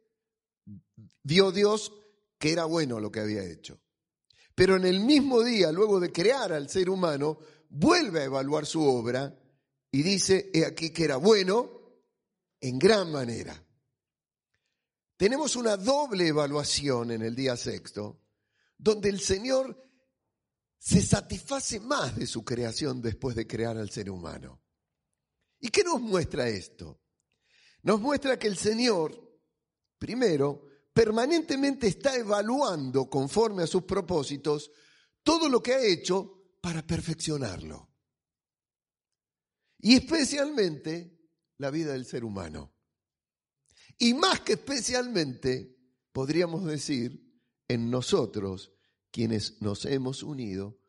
[1.24, 1.92] vio Dios
[2.38, 3.80] que era bueno lo que había hecho.
[4.56, 8.84] Pero en el mismo día, luego de crear al ser humano, vuelve a evaluar su
[8.84, 9.36] obra
[9.92, 11.82] y dice, he aquí que era bueno
[12.62, 13.62] en gran manera.
[15.18, 18.23] Tenemos una doble evaluación en el día sexto,
[18.78, 19.82] donde el Señor
[20.78, 24.62] se satisface más de su creación después de crear al ser humano.
[25.60, 27.02] ¿Y qué nos muestra esto?
[27.84, 29.18] Nos muestra que el Señor,
[29.98, 34.72] primero, permanentemente está evaluando conforme a sus propósitos
[35.24, 37.90] todo lo que ha hecho para perfeccionarlo.
[39.80, 41.18] Y especialmente
[41.58, 42.74] la vida del ser humano.
[43.98, 45.78] Y más que especialmente,
[46.12, 47.33] podríamos decir,
[47.68, 48.74] en nosotros,
[49.12, 50.80] quienes nos hemos unido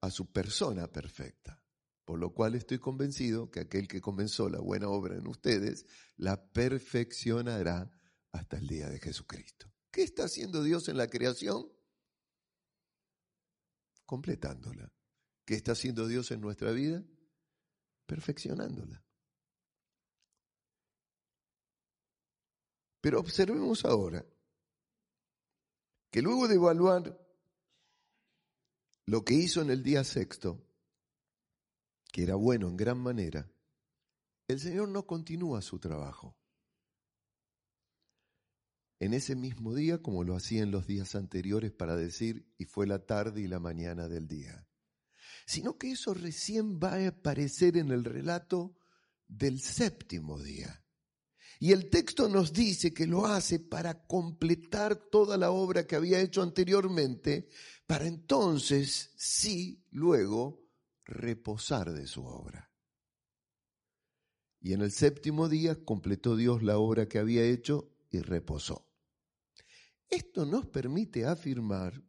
[0.00, 1.60] a su persona perfecta.
[2.04, 6.52] Por lo cual estoy convencido que aquel que comenzó la buena obra en ustedes la
[6.52, 7.90] perfeccionará
[8.32, 9.72] hasta el día de Jesucristo.
[9.90, 11.70] ¿Qué está haciendo Dios en la creación?
[14.04, 14.92] Completándola.
[15.44, 17.04] ¿Qué está haciendo Dios en nuestra vida?
[18.06, 19.04] Perfeccionándola.
[23.00, 24.24] Pero observemos ahora
[26.12, 27.18] que luego de evaluar
[29.06, 30.62] lo que hizo en el día sexto,
[32.12, 33.50] que era bueno en gran manera,
[34.46, 36.36] el Señor no continúa su trabajo.
[39.00, 42.86] En ese mismo día, como lo hacía en los días anteriores para decir, y fue
[42.86, 44.68] la tarde y la mañana del día,
[45.46, 48.76] sino que eso recién va a aparecer en el relato
[49.28, 50.81] del séptimo día.
[51.62, 56.20] Y el texto nos dice que lo hace para completar toda la obra que había
[56.20, 57.48] hecho anteriormente,
[57.86, 60.66] para entonces sí luego
[61.04, 62.68] reposar de su obra.
[64.58, 68.90] Y en el séptimo día completó Dios la obra que había hecho y reposó.
[70.10, 72.02] Esto nos permite afirmar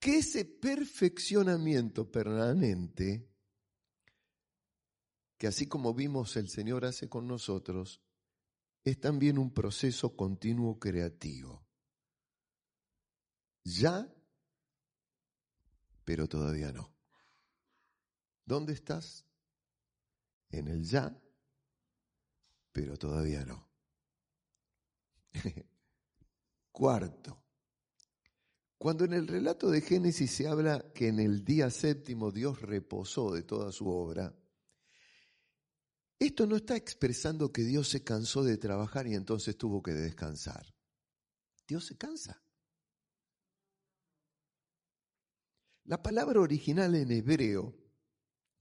[0.00, 3.30] que ese perfeccionamiento permanente
[5.36, 8.02] que así como vimos el Señor hace con nosotros,
[8.84, 11.66] es también un proceso continuo creativo.
[13.64, 14.12] Ya,
[16.04, 16.94] pero todavía no.
[18.44, 19.26] ¿Dónde estás?
[20.50, 21.14] En el ya,
[22.72, 23.68] pero todavía no.
[26.72, 27.44] Cuarto,
[28.78, 33.34] cuando en el relato de Génesis se habla que en el día séptimo Dios reposó
[33.34, 34.32] de toda su obra,
[36.18, 40.74] esto no está expresando que Dios se cansó de trabajar y entonces tuvo que descansar.
[41.66, 42.42] Dios se cansa.
[45.84, 47.74] La palabra original en hebreo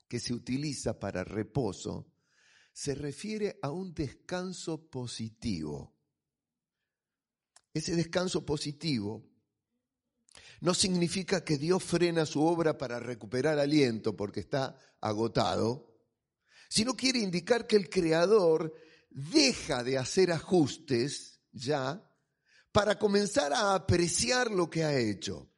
[0.08, 2.14] que se utiliza para reposo
[2.72, 5.98] se refiere a un descanso positivo.
[7.74, 9.28] Ese descanso positivo
[10.62, 15.97] no significa que Dios frena su obra para recuperar aliento porque está agotado,
[16.70, 18.74] sino quiere indicar que el Creador
[19.10, 22.04] deja de hacer ajustes ya
[22.72, 25.50] para comenzar a apreciar lo que ha hecho.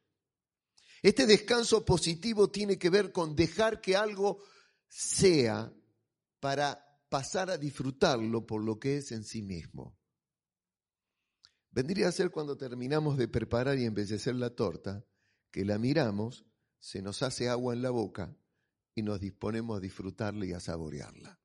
[1.02, 4.42] Este descanso positivo tiene que ver con dejar que algo
[4.88, 5.72] sea
[6.40, 9.98] para pasar a disfrutarlo por lo que es en sí mismo.
[11.70, 15.04] Vendría a ser cuando terminamos de preparar y embellecer la torta,
[15.50, 16.44] que la miramos,
[16.78, 18.36] se nos hace agua en la boca
[18.94, 21.38] y nos disponemos a disfrutarla y a saborearla.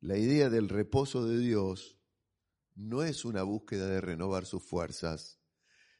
[0.00, 1.98] La idea del reposo de Dios
[2.74, 5.40] no es una búsqueda de renovar sus fuerzas,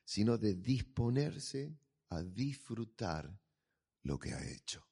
[0.05, 1.79] sino de disponerse
[2.11, 3.41] a disfrutar
[4.03, 4.87] lo que ha hecho.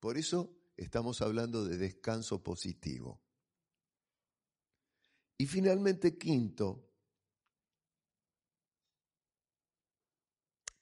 [0.00, 3.22] Por eso estamos hablando de descanso positivo.
[5.38, 6.91] Y finalmente, quinto,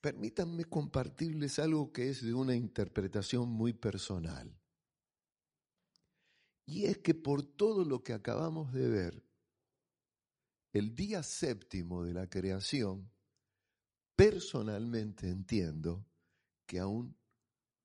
[0.01, 4.59] permítanme compartirles algo que es de una interpretación muy personal.
[6.67, 9.25] Y es que por todo lo que acabamos de ver,
[10.73, 13.11] el día séptimo de la creación,
[14.15, 16.07] personalmente entiendo
[16.67, 17.17] que aún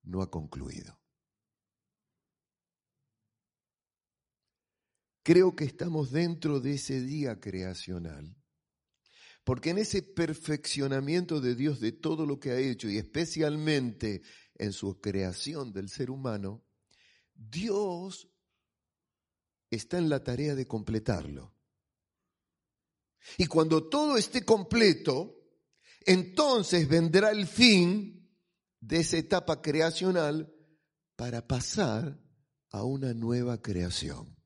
[0.02, 1.00] no ha concluido.
[5.24, 8.36] Creo que estamos dentro de ese día creacional,
[9.46, 14.22] porque en ese perfeccionamiento de Dios de todo lo que ha hecho y especialmente
[14.56, 16.64] en su creación del ser humano,
[17.32, 18.28] Dios
[19.70, 21.54] está en la tarea de completarlo.
[23.38, 25.36] Y cuando todo esté completo,
[26.00, 28.28] entonces vendrá el fin
[28.80, 30.52] de esa etapa creacional
[31.14, 32.20] para pasar
[32.70, 34.36] a una nueva creación.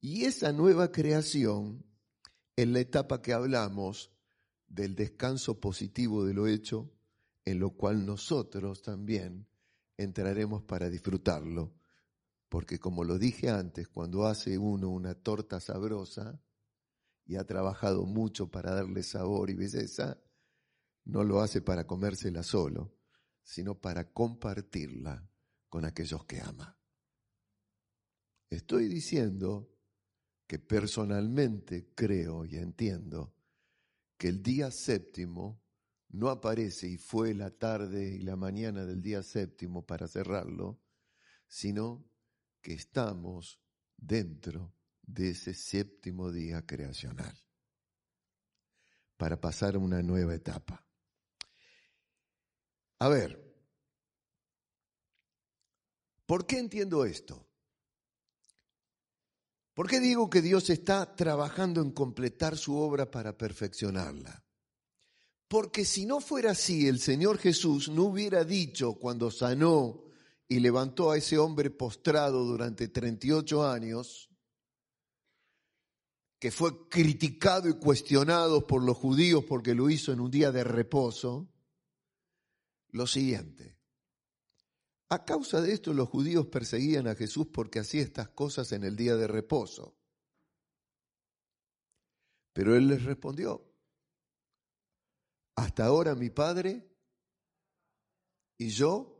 [0.00, 1.85] Y esa nueva creación,
[2.56, 4.10] en la etapa que hablamos
[4.66, 6.90] del descanso positivo de lo hecho,
[7.44, 9.46] en lo cual nosotros también
[9.96, 11.74] entraremos para disfrutarlo.
[12.48, 16.40] Porque como lo dije antes, cuando hace uno una torta sabrosa,
[17.26, 20.18] y ha trabajado mucho para darle sabor y belleza,
[21.04, 22.94] no lo hace para comérsela solo,
[23.42, 25.28] sino para compartirla
[25.68, 26.78] con aquellos que ama.
[28.48, 29.75] Estoy diciendo
[30.46, 33.34] que personalmente creo y entiendo
[34.16, 35.60] que el día séptimo
[36.10, 40.80] no aparece y fue la tarde y la mañana del día séptimo para cerrarlo,
[41.48, 42.08] sino
[42.62, 43.60] que estamos
[43.96, 47.36] dentro de ese séptimo día creacional
[49.16, 50.84] para pasar a una nueva etapa.
[52.98, 53.54] A ver,
[56.24, 57.45] ¿por qué entiendo esto?
[59.76, 64.42] ¿Por qué digo que Dios está trabajando en completar su obra para perfeccionarla?
[65.48, 70.02] Porque si no fuera así, el Señor Jesús no hubiera dicho cuando sanó
[70.48, 74.30] y levantó a ese hombre postrado durante 38 años,
[76.38, 80.64] que fue criticado y cuestionado por los judíos porque lo hizo en un día de
[80.64, 81.52] reposo,
[82.92, 83.75] lo siguiente.
[85.08, 88.96] A causa de esto los judíos perseguían a Jesús porque hacía estas cosas en el
[88.96, 89.96] día de reposo.
[92.52, 93.72] Pero él les respondió,
[95.54, 96.90] hasta ahora mi Padre
[98.58, 99.16] y yo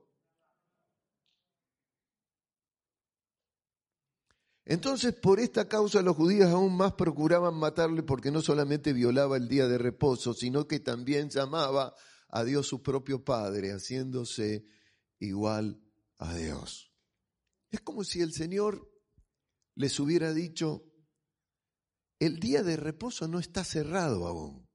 [4.68, 9.46] Entonces, por esta causa los judíos aún más procuraban matarle porque no solamente violaba el
[9.46, 11.94] día de reposo, sino que también llamaba
[12.28, 14.66] a Dios su propio Padre, haciéndose
[15.18, 15.82] igual
[16.18, 16.92] a Dios.
[17.70, 18.90] Es como si el Señor
[19.74, 20.84] les hubiera dicho,
[22.18, 24.68] el día de reposo no está cerrado aún,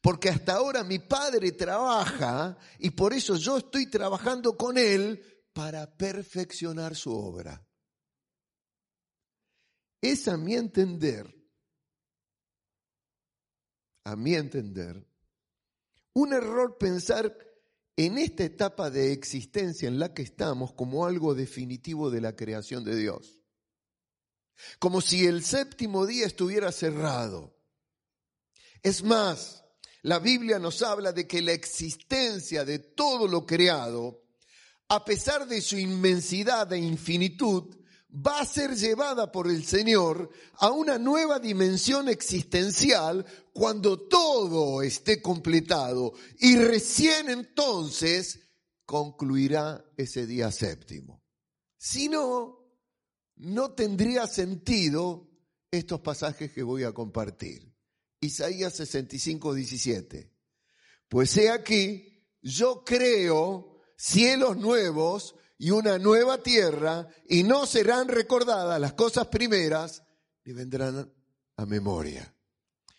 [0.00, 5.96] porque hasta ahora mi Padre trabaja y por eso yo estoy trabajando con Él para
[5.96, 7.66] perfeccionar su obra.
[10.00, 11.34] Es a mi entender,
[14.04, 15.06] a mi entender,
[16.14, 17.36] un error pensar
[17.96, 22.84] en esta etapa de existencia en la que estamos como algo definitivo de la creación
[22.84, 23.40] de Dios.
[24.78, 27.56] Como si el séptimo día estuviera cerrado.
[28.82, 29.64] Es más,
[30.02, 34.22] la Biblia nos habla de que la existencia de todo lo creado,
[34.88, 37.74] a pesar de su inmensidad e infinitud,
[38.16, 45.20] va a ser llevada por el Señor a una nueva dimensión existencial cuando todo esté
[45.20, 48.40] completado y recién entonces
[48.84, 51.22] concluirá ese día séptimo.
[51.76, 52.58] Si no,
[53.36, 55.28] no tendría sentido
[55.70, 57.74] estos pasajes que voy a compartir.
[58.20, 60.32] Isaías 65, 17.
[61.08, 68.80] Pues he aquí, yo creo cielos nuevos y una nueva tierra, y no serán recordadas
[68.80, 70.02] las cosas primeras,
[70.44, 71.12] ni vendrán
[71.56, 72.32] a memoria.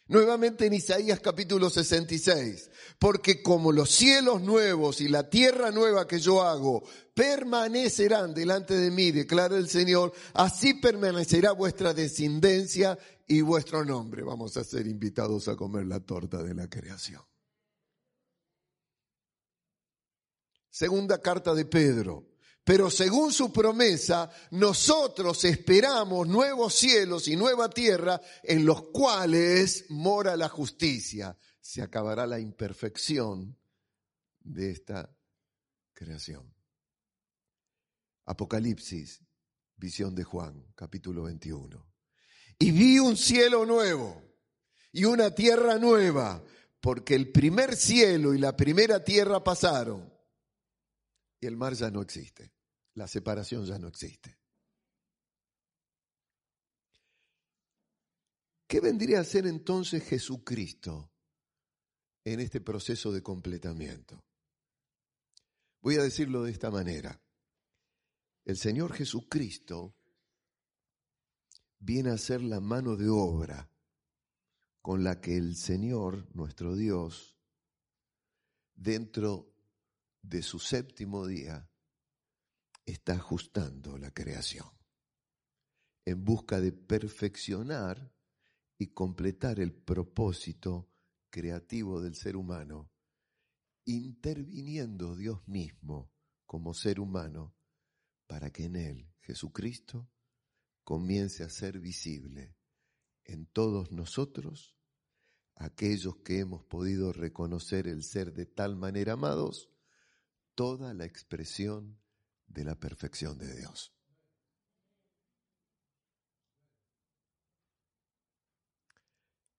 [0.10, 6.20] Nuevamente en Isaías capítulo 66, porque como los cielos nuevos y la tierra nueva que
[6.20, 6.84] yo hago
[7.14, 12.98] permanecerán delante de mí, declara el Señor, así permanecerá vuestra descendencia
[13.28, 14.24] y vuestro nombre.
[14.24, 17.22] Vamos a ser invitados a comer la torta de la creación.
[20.70, 22.37] Segunda carta de Pedro,
[22.68, 30.36] pero según su promesa, nosotros esperamos nuevos cielos y nueva tierra en los cuales mora
[30.36, 31.38] la justicia.
[31.62, 33.58] Se acabará la imperfección
[34.42, 35.10] de esta
[35.94, 36.54] creación.
[38.26, 39.22] Apocalipsis,
[39.78, 41.90] visión de Juan, capítulo 21.
[42.60, 44.22] Y vi un cielo nuevo
[44.92, 46.44] y una tierra nueva,
[46.82, 50.14] porque el primer cielo y la primera tierra pasaron
[51.40, 52.57] y el mar ya no existe
[52.98, 54.40] la separación ya no existe.
[58.68, 61.12] ¿Qué vendría a ser entonces Jesucristo
[62.26, 64.26] en este proceso de completamiento?
[65.80, 67.22] Voy a decirlo de esta manera.
[68.44, 69.96] El Señor Jesucristo
[71.78, 73.70] viene a ser la mano de obra
[74.82, 77.38] con la que el Señor, nuestro Dios,
[78.74, 79.54] dentro
[80.24, 81.70] de su séptimo día,
[82.88, 84.68] está ajustando la creación.
[86.06, 88.14] En busca de perfeccionar
[88.78, 90.90] y completar el propósito
[91.30, 92.90] creativo del ser humano,
[93.84, 96.14] interviniendo Dios mismo
[96.46, 97.54] como ser humano
[98.26, 100.10] para que en Él, Jesucristo,
[100.84, 102.56] comience a ser visible
[103.26, 104.78] en todos nosotros,
[105.56, 109.70] aquellos que hemos podido reconocer el ser de tal manera amados,
[110.56, 112.00] toda la expresión
[112.48, 113.94] de la perfección de Dios.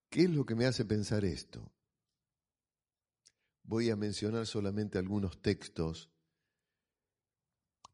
[0.09, 1.71] ¿Qué es lo que me hace pensar esto?
[3.63, 6.11] Voy a mencionar solamente algunos textos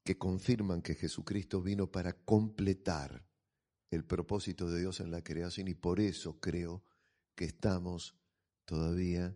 [0.06, 3.28] que confirman que Jesucristo vino para completar
[3.90, 6.86] el propósito de Dios en la creación y por eso creo
[7.36, 8.16] que estamos
[8.64, 9.36] todavía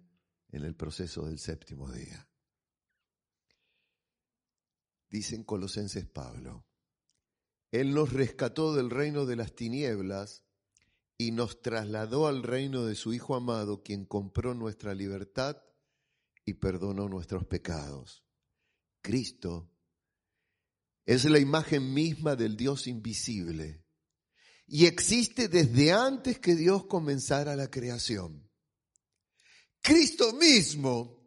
[0.51, 2.28] en el proceso del séptimo día.
[5.09, 6.65] Dicen Colosenses Pablo.
[7.71, 10.43] Él nos rescató del reino de las tinieblas
[11.17, 15.57] y nos trasladó al reino de su Hijo amado, quien compró nuestra libertad
[16.45, 18.23] y perdonó nuestros pecados.
[19.01, 19.71] Cristo
[21.05, 23.83] es la imagen misma del Dios invisible
[24.67, 28.47] y existe desde antes que Dios comenzara la creación.
[29.81, 31.18] Cristo mismo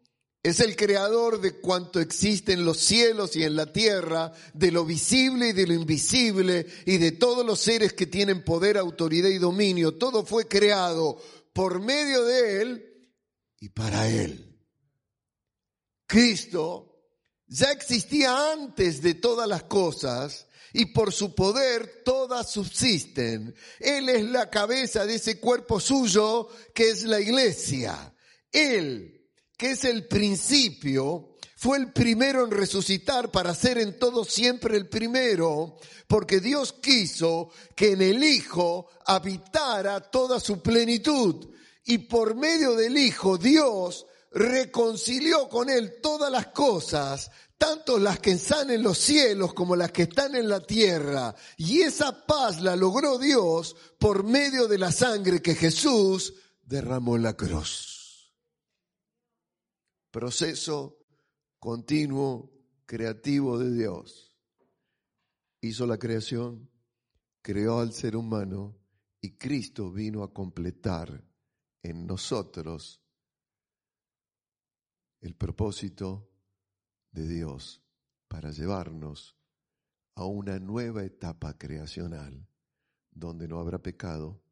[0.42, 4.84] es el creador de cuanto existe en los cielos y en la tierra, de lo
[4.84, 9.38] visible y de lo invisible, y de todos los seres que tienen poder, autoridad y
[9.38, 9.96] dominio.
[9.98, 11.16] Todo fue creado
[11.52, 13.12] por medio de Él
[13.60, 14.58] y para Él.
[16.08, 16.92] Cristo
[17.46, 23.54] ya existía antes de todas las cosas y por su poder todas subsisten.
[23.78, 28.12] Él es la cabeza de ese cuerpo suyo que es la iglesia.
[28.50, 29.11] Él
[29.62, 34.88] que es el principio, fue el primero en resucitar para ser en todo siempre el
[34.88, 35.76] primero,
[36.08, 41.48] porque Dios quiso que en el Hijo habitara toda su plenitud.
[41.84, 48.32] Y por medio del Hijo Dios reconcilió con Él todas las cosas, tanto las que
[48.32, 51.36] están en los cielos como las que están en la tierra.
[51.56, 56.34] Y esa paz la logró Dios por medio de la sangre que Jesús
[56.64, 57.91] derramó en la cruz
[60.12, 60.98] proceso
[61.58, 62.52] continuo
[62.84, 64.36] creativo de Dios.
[65.62, 66.68] hizo la creación,
[67.40, 68.76] creó al ser humano
[69.20, 71.24] y Cristo vino a completar
[71.82, 73.00] en nosotros
[75.20, 76.28] el propósito
[77.10, 77.82] de Dios
[78.28, 79.38] para llevarnos
[80.14, 82.46] a una nueva etapa creacional
[83.10, 84.42] donde no habrá pecado,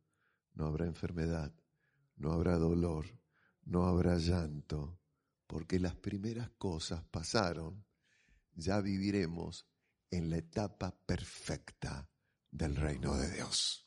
[0.55, 1.53] no habrá enfermedad,
[2.17, 3.05] no habrá dolor,
[3.65, 5.00] no habrá llanto,
[5.51, 7.85] porque las primeras cosas pasaron,
[8.55, 9.67] ya viviremos
[10.09, 12.09] en la etapa perfecta
[12.53, 13.85] del reino de Dios.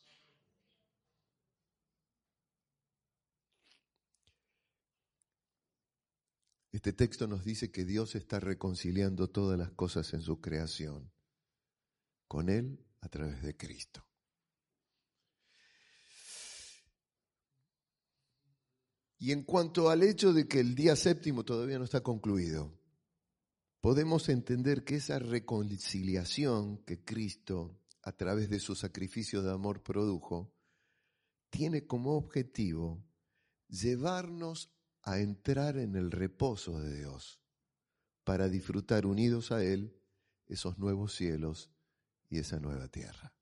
[6.73, 11.13] Este texto nos dice que Dios está reconciliando todas las cosas en su creación,
[12.27, 14.05] con Él a través de Cristo.
[19.23, 22.77] Y en cuanto al hecho de que el día séptimo todavía no está concluido,
[23.79, 30.53] podemos entender que esa reconciliación que Cristo, a través de su sacrificio de amor, produjo,
[31.49, 33.01] tiene como objetivo
[33.69, 37.39] llevarnos a entrar en el reposo de Dios
[38.25, 39.95] para disfrutar unidos a Él
[40.47, 41.69] esos nuevos cielos
[42.29, 43.33] y esa nueva tierra.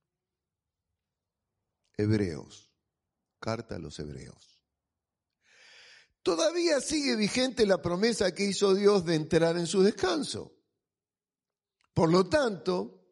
[1.97, 2.71] Hebreos,
[3.39, 4.50] carta a los Hebreos.
[6.23, 10.53] Todavía sigue vigente la promesa que hizo Dios de entrar en su descanso.
[11.93, 13.07] Por lo tanto,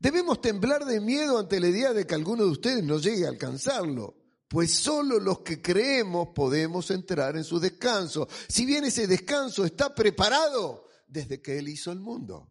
[0.00, 3.30] debemos temblar de miedo ante la idea de que alguno de ustedes no llegue a
[3.30, 4.16] alcanzarlo,
[4.48, 9.94] pues solo los que creemos podemos entrar en su descanso, si bien ese descanso está
[9.94, 12.50] preparado desde que Él hizo el mundo.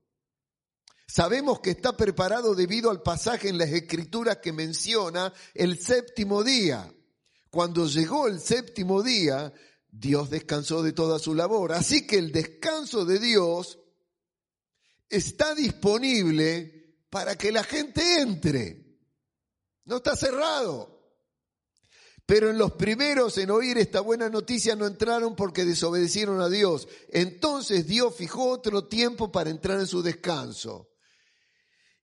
[1.08, 6.94] Sabemos que está preparado debido al pasaje en las escrituras que menciona el séptimo día.
[7.50, 9.54] Cuando llegó el séptimo día,
[10.00, 11.74] Dios descansó de toda su labor.
[11.74, 13.80] Así que el descanso de Dios
[15.10, 19.00] está disponible para que la gente entre.
[19.86, 20.98] No está cerrado.
[22.26, 26.88] Pero en los primeros en oír esta buena noticia no entraron porque desobedecieron a Dios.
[27.10, 30.90] Entonces Dios fijó otro tiempo para entrar en su descanso.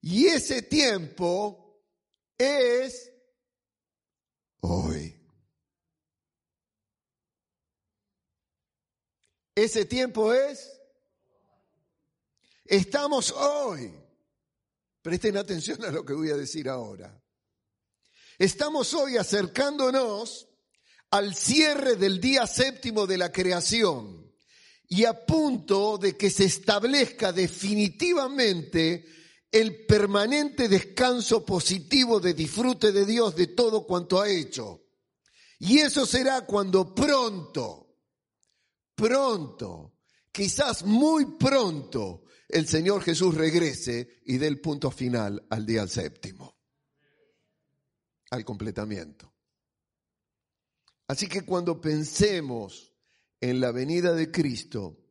[0.01, 1.85] Y ese tiempo
[2.39, 3.13] es
[4.61, 5.24] hoy.
[9.55, 10.71] Ese tiempo es...
[12.65, 13.93] Estamos hoy.
[15.03, 17.23] Presten atención a lo que voy a decir ahora.
[18.39, 20.49] Estamos hoy acercándonos
[21.11, 24.35] al cierre del día séptimo de la creación
[24.89, 29.07] y a punto de que se establezca definitivamente
[29.53, 34.83] el permanente descanso positivo de disfrute de Dios de todo cuanto ha hecho.
[35.61, 37.84] Y eso será cuando pronto,
[38.95, 39.99] pronto,
[40.31, 46.57] quizás muy pronto, el Señor Jesús regrese y dé el punto final al día séptimo,
[48.31, 49.33] al completamiento.
[51.07, 52.95] Así que cuando pensemos
[53.41, 55.05] en la venida de Cristo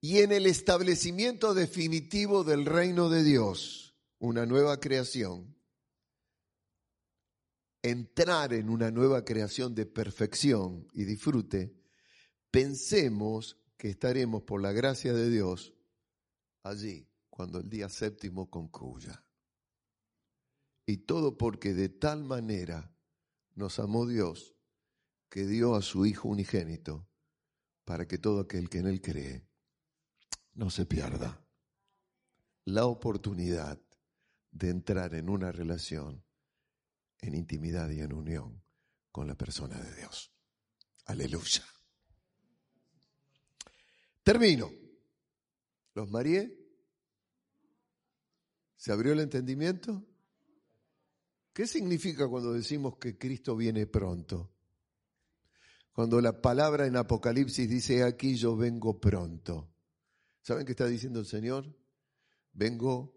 [0.00, 5.56] y en el establecimiento definitivo del reino de Dios, una nueva creación,
[7.82, 11.79] entrar en una nueva creación de perfección y disfrute,
[12.50, 15.74] pensemos que estaremos por la gracia de Dios
[16.62, 19.24] allí cuando el día séptimo concluya.
[20.86, 22.94] Y todo porque de tal manera
[23.54, 24.54] nos amó Dios
[25.28, 27.08] que dio a su Hijo unigénito
[27.84, 29.46] para que todo aquel que en Él cree
[30.54, 31.44] no se pierda
[32.64, 33.80] la oportunidad
[34.50, 36.24] de entrar en una relación
[37.22, 38.62] en intimidad y en unión
[39.12, 40.32] con la persona de Dios.
[41.06, 41.64] Aleluya.
[44.30, 44.70] Termino.
[45.92, 46.56] ¿Los marié?
[48.76, 50.06] ¿Se abrió el entendimiento?
[51.52, 54.52] ¿Qué significa cuando decimos que Cristo viene pronto?
[55.90, 59.74] Cuando la palabra en Apocalipsis dice aquí yo vengo pronto.
[60.42, 61.76] ¿Saben qué está diciendo el Señor?
[62.52, 63.12] Vengo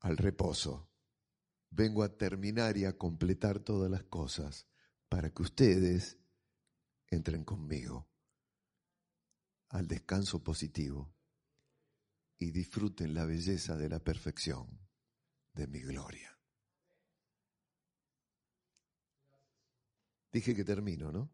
[0.00, 0.90] al reposo.
[1.70, 4.66] Vengo a terminar y a completar todas las cosas
[5.08, 6.18] para que ustedes
[7.10, 8.06] entren conmigo
[9.70, 11.14] al descanso positivo
[12.38, 14.66] y disfruten la belleza de la perfección
[15.52, 16.38] de mi gloria.
[20.30, 21.30] Dije que termino, ¿no?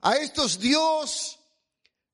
[0.00, 1.38] A estos Dios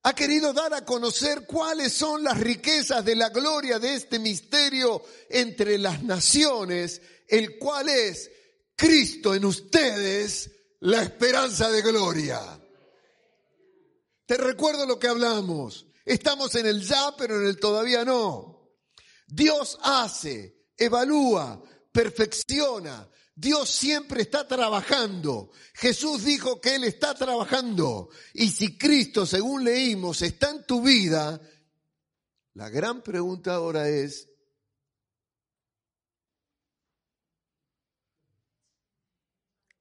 [0.03, 5.03] ha querido dar a conocer cuáles son las riquezas de la gloria de este misterio
[5.29, 8.29] entre las naciones, el cual es
[8.75, 10.51] Cristo en ustedes,
[10.81, 12.61] la esperanza de gloria.
[14.25, 15.87] Te recuerdo lo que hablamos.
[16.03, 18.71] Estamos en el ya, pero en el todavía no.
[19.27, 21.61] Dios hace, evalúa,
[21.91, 23.09] perfecciona.
[23.35, 25.51] Dios siempre está trabajando.
[25.73, 28.09] Jesús dijo que Él está trabajando.
[28.33, 31.41] Y si Cristo, según leímos, está en tu vida,
[32.53, 34.29] la gran pregunta ahora es,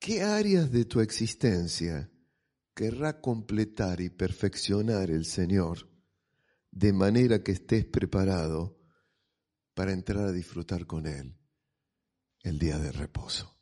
[0.00, 2.10] ¿qué áreas de tu existencia
[2.74, 5.88] querrá completar y perfeccionar el Señor
[6.70, 8.76] de manera que estés preparado
[9.74, 11.36] para entrar a disfrutar con Él
[12.42, 13.56] el día de reposo.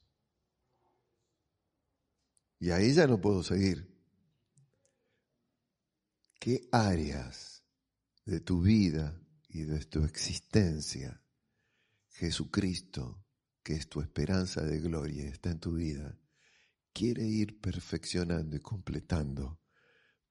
[2.58, 3.92] Y ahí ya no puedo seguir.
[6.38, 7.62] ¿Qué áreas
[8.24, 11.22] de tu vida y de tu existencia
[12.12, 13.24] Jesucristo,
[13.62, 16.16] que es tu esperanza de gloria, está en tu vida,
[16.92, 19.60] quiere ir perfeccionando y completando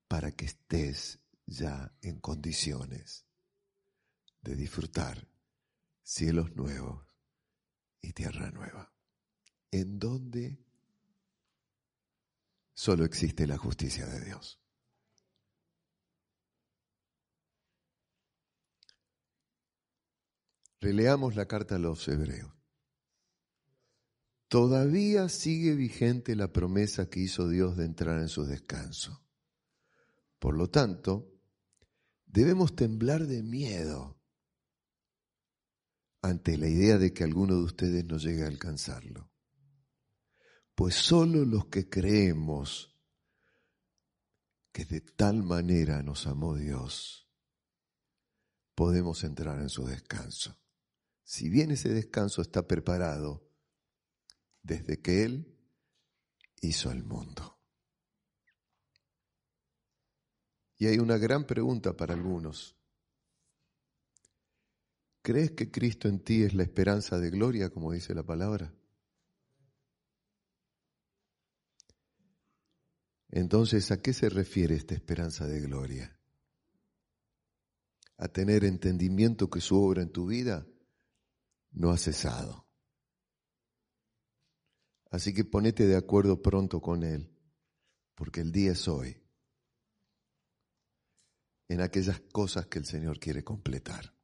[0.08, 3.26] para que estés ya en condiciones
[4.42, 5.28] de disfrutar
[6.04, 7.06] cielos nuevos
[8.02, 8.94] y tierra nueva,
[9.72, 10.66] en donde
[12.74, 14.60] solo existe la justicia de Dios.
[20.80, 22.61] Releamos la carta a los hebreos.
[24.52, 29.26] Todavía sigue vigente la promesa que hizo Dios de entrar en su descanso.
[30.40, 31.40] Por lo tanto,
[32.26, 34.22] debemos temblar de miedo
[36.22, 39.32] ante la idea de que alguno de ustedes no llegue a alcanzarlo.
[40.76, 43.02] Pues solo los que creemos
[44.74, 47.32] que de tal manera nos amó Dios,
[48.76, 50.60] podemos entrar en su descanso.
[51.24, 53.51] Si bien ese descanso está preparado
[54.64, 55.58] desde que Él
[56.62, 57.60] hizo el mundo.
[60.78, 62.76] Y hay una gran pregunta para algunos.
[65.22, 68.74] ¿Crees que Cristo en ti es la esperanza de gloria, como dice la palabra?
[73.30, 76.20] Entonces, ¿a qué se refiere esta esperanza de gloria?
[78.18, 80.68] A tener entendimiento que su obra en tu vida
[81.72, 82.71] no ha cesado.
[85.12, 87.30] Así que ponete de acuerdo pronto con Él,
[88.16, 89.22] porque el día es hoy,
[91.68, 94.16] en aquellas cosas que el Señor quiere completar.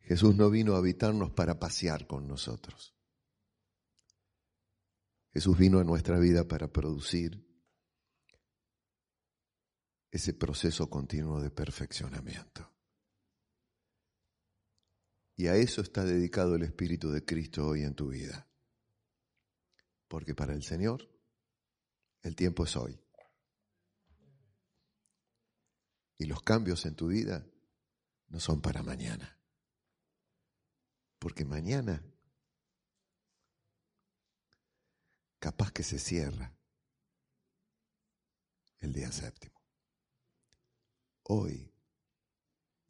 [0.00, 2.94] Jesús no vino a habitarnos para pasear con nosotros.
[5.32, 7.44] Jesús vino a nuestra vida para producir
[10.10, 12.70] ese proceso continuo de perfeccionamiento.
[15.36, 18.48] Y a eso está dedicado el Espíritu de Cristo hoy en tu vida.
[20.14, 21.10] Porque para el Señor
[22.22, 23.04] el tiempo es hoy.
[26.18, 27.44] Y los cambios en tu vida
[28.28, 29.40] no son para mañana
[31.18, 32.00] porque mañana
[35.40, 36.56] capaz que se cierra
[38.78, 39.60] el día séptimo.
[41.24, 41.74] Hoy,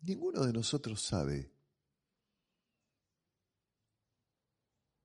[0.02, 1.50] ninguno de nosotros sabe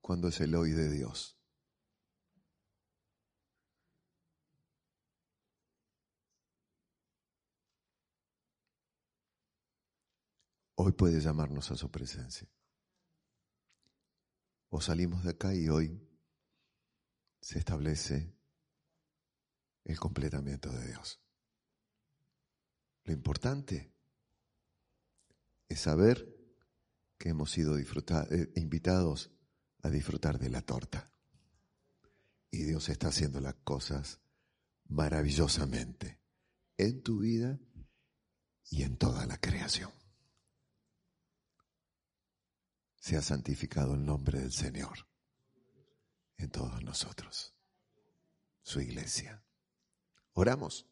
[0.01, 1.38] cuándo es el hoy de Dios.
[10.81, 12.47] Hoy puede llamarnos a su presencia
[14.69, 16.01] o salimos de acá y hoy
[17.41, 18.33] se establece
[19.83, 21.19] el completamiento de Dios.
[23.03, 23.93] Lo importante
[25.67, 26.33] es saber
[27.17, 29.31] que hemos sido eh, invitados
[29.81, 31.11] a disfrutar de la torta.
[32.51, 34.21] Y Dios está haciendo las cosas
[34.87, 36.21] maravillosamente
[36.77, 37.59] en tu vida
[38.69, 39.98] y en toda la creación
[42.99, 45.07] sea santificado el nombre del Señor
[46.37, 47.55] en todos nosotros,
[48.61, 49.43] su iglesia.
[50.33, 50.85] Oramos.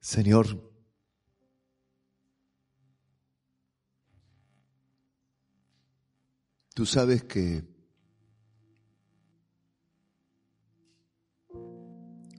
[0.00, 0.72] Señor,
[6.74, 7.71] tú sabes que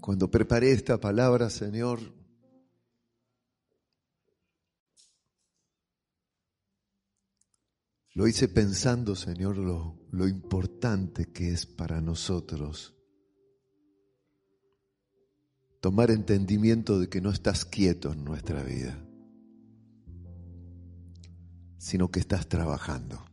[0.03, 2.01] Cuando preparé esta palabra, Señor,
[8.13, 12.93] lo hice pensando, Señor, lo, lo importante que es para nosotros
[15.79, 19.01] tomar entendimiento de que no estás quieto en nuestra vida,
[21.77, 23.23] sino que estás trabajando.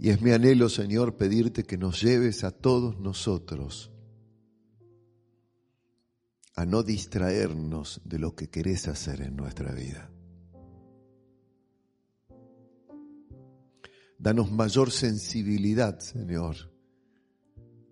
[0.00, 3.90] Y es mi anhelo, Señor, pedirte que nos lleves a todos nosotros
[6.54, 10.10] a no distraernos de lo que querés hacer en nuestra vida.
[14.18, 16.56] Danos mayor sensibilidad, Señor,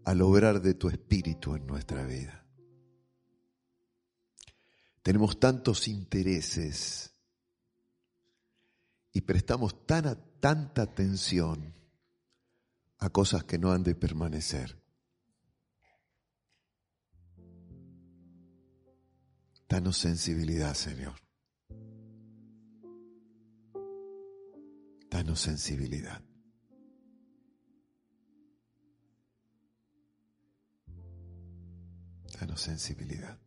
[0.05, 2.45] al obrar de tu espíritu en nuestra vida.
[5.03, 7.15] Tenemos tantos intereses
[9.13, 11.76] y prestamos tan tanta atención
[12.99, 14.81] a cosas que no han de permanecer.
[19.69, 21.15] Danos sensibilidad, Señor.
[25.11, 26.23] Danos sensibilidad.
[32.39, 33.46] Danos sensibilidad.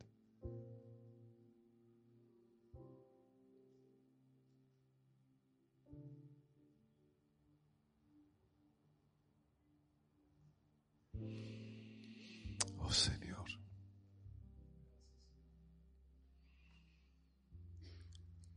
[12.89, 13.45] Oh Señor.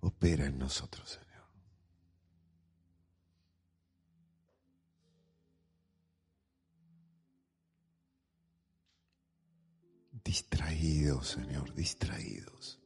[0.01, 1.29] Opera en nosotros, Señor.
[10.25, 12.81] Distraídos, Señor, distraídos.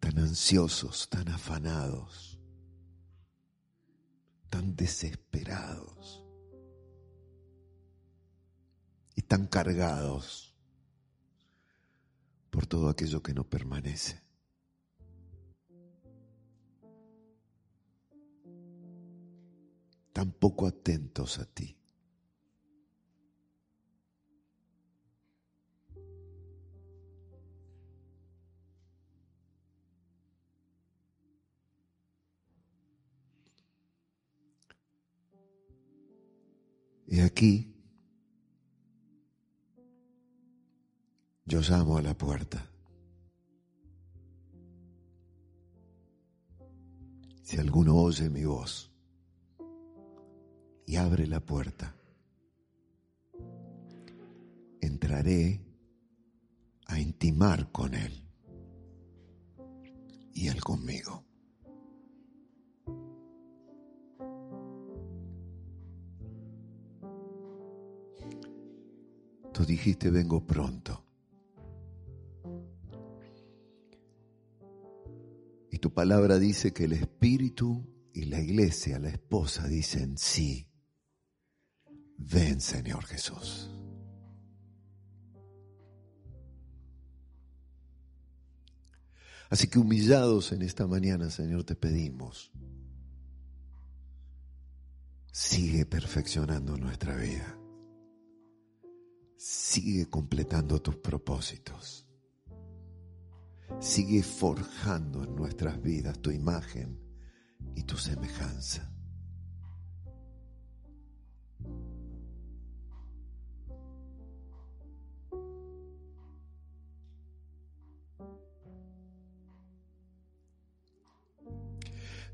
[0.00, 2.38] Tan ansiosos, tan afanados,
[4.48, 6.23] tan desesperados
[9.22, 10.54] tan cargados
[12.50, 14.22] por todo aquello que no permanece.
[20.12, 21.76] Tan poco atentos a ti.
[37.06, 37.73] Y aquí
[41.46, 42.66] yo llamo a la puerta.
[47.42, 48.90] Si alguno oye mi voz
[50.86, 51.94] y abre la puerta,
[54.80, 55.60] entraré
[56.86, 58.26] a intimar con él
[60.32, 61.24] y él conmigo.
[69.52, 71.03] Tú dijiste, vengo pronto.
[75.84, 80.66] Tu palabra dice que el Espíritu y la iglesia, la esposa, dicen, sí,
[82.16, 83.70] ven Señor Jesús.
[89.50, 92.50] Así que humillados en esta mañana, Señor, te pedimos,
[95.32, 97.58] sigue perfeccionando nuestra vida
[99.36, 102.03] sigue completando tus propósitos.
[103.80, 106.98] Sigue forjando en nuestras vidas tu imagen
[107.74, 108.90] y tu semejanza.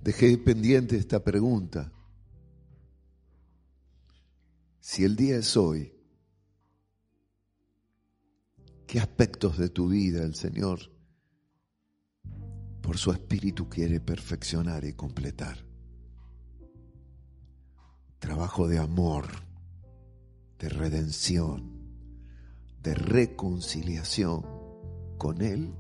[0.03, 1.93] Dejé pendiente esta pregunta.
[4.81, 5.93] Si el día es hoy,
[8.87, 11.00] qué aspectos de tu vida el Señor
[12.91, 15.65] por su espíritu quiere perfeccionar y completar.
[18.19, 19.27] Trabajo de amor,
[20.59, 21.71] de redención,
[22.83, 24.45] de reconciliación
[25.19, 25.73] con Él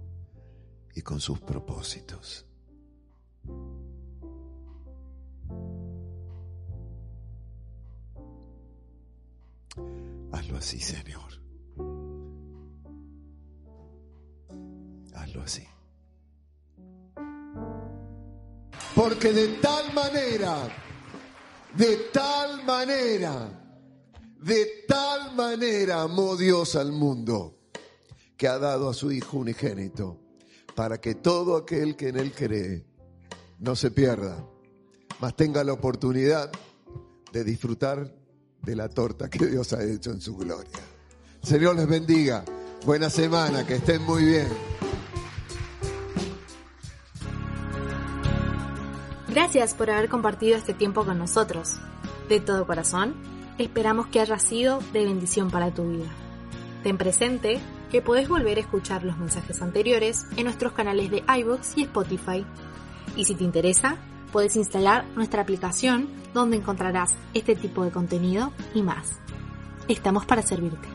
[0.94, 2.46] y con sus propósitos.
[10.30, 11.40] Hazlo así, Señor.
[15.42, 15.66] así.
[19.01, 20.68] Porque de tal manera,
[21.74, 23.48] de tal manera,
[24.42, 27.57] de tal manera amó Dios al mundo,
[28.36, 30.20] que ha dado a su Hijo unigénito,
[30.74, 32.84] para que todo aquel que en Él cree
[33.59, 34.46] no se pierda,
[35.18, 36.53] mas tenga la oportunidad
[37.32, 38.14] de disfrutar
[38.61, 40.78] de la torta que Dios ha hecho en su gloria.
[41.42, 42.44] Señor les bendiga.
[42.84, 44.48] Buena semana, que estén muy bien.
[49.30, 51.78] Gracias por haber compartido este tiempo con nosotros.
[52.28, 53.14] De todo corazón,
[53.58, 56.08] esperamos que haya sido de bendición para tu vida.
[56.82, 57.60] Ten presente
[57.90, 62.44] que podés volver a escuchar los mensajes anteriores en nuestros canales de iVoox y Spotify.
[63.16, 63.98] Y si te interesa,
[64.32, 69.18] Puedes instalar nuestra aplicación donde encontrarás este tipo de contenido y más.
[69.88, 70.86] Estamos para servirte.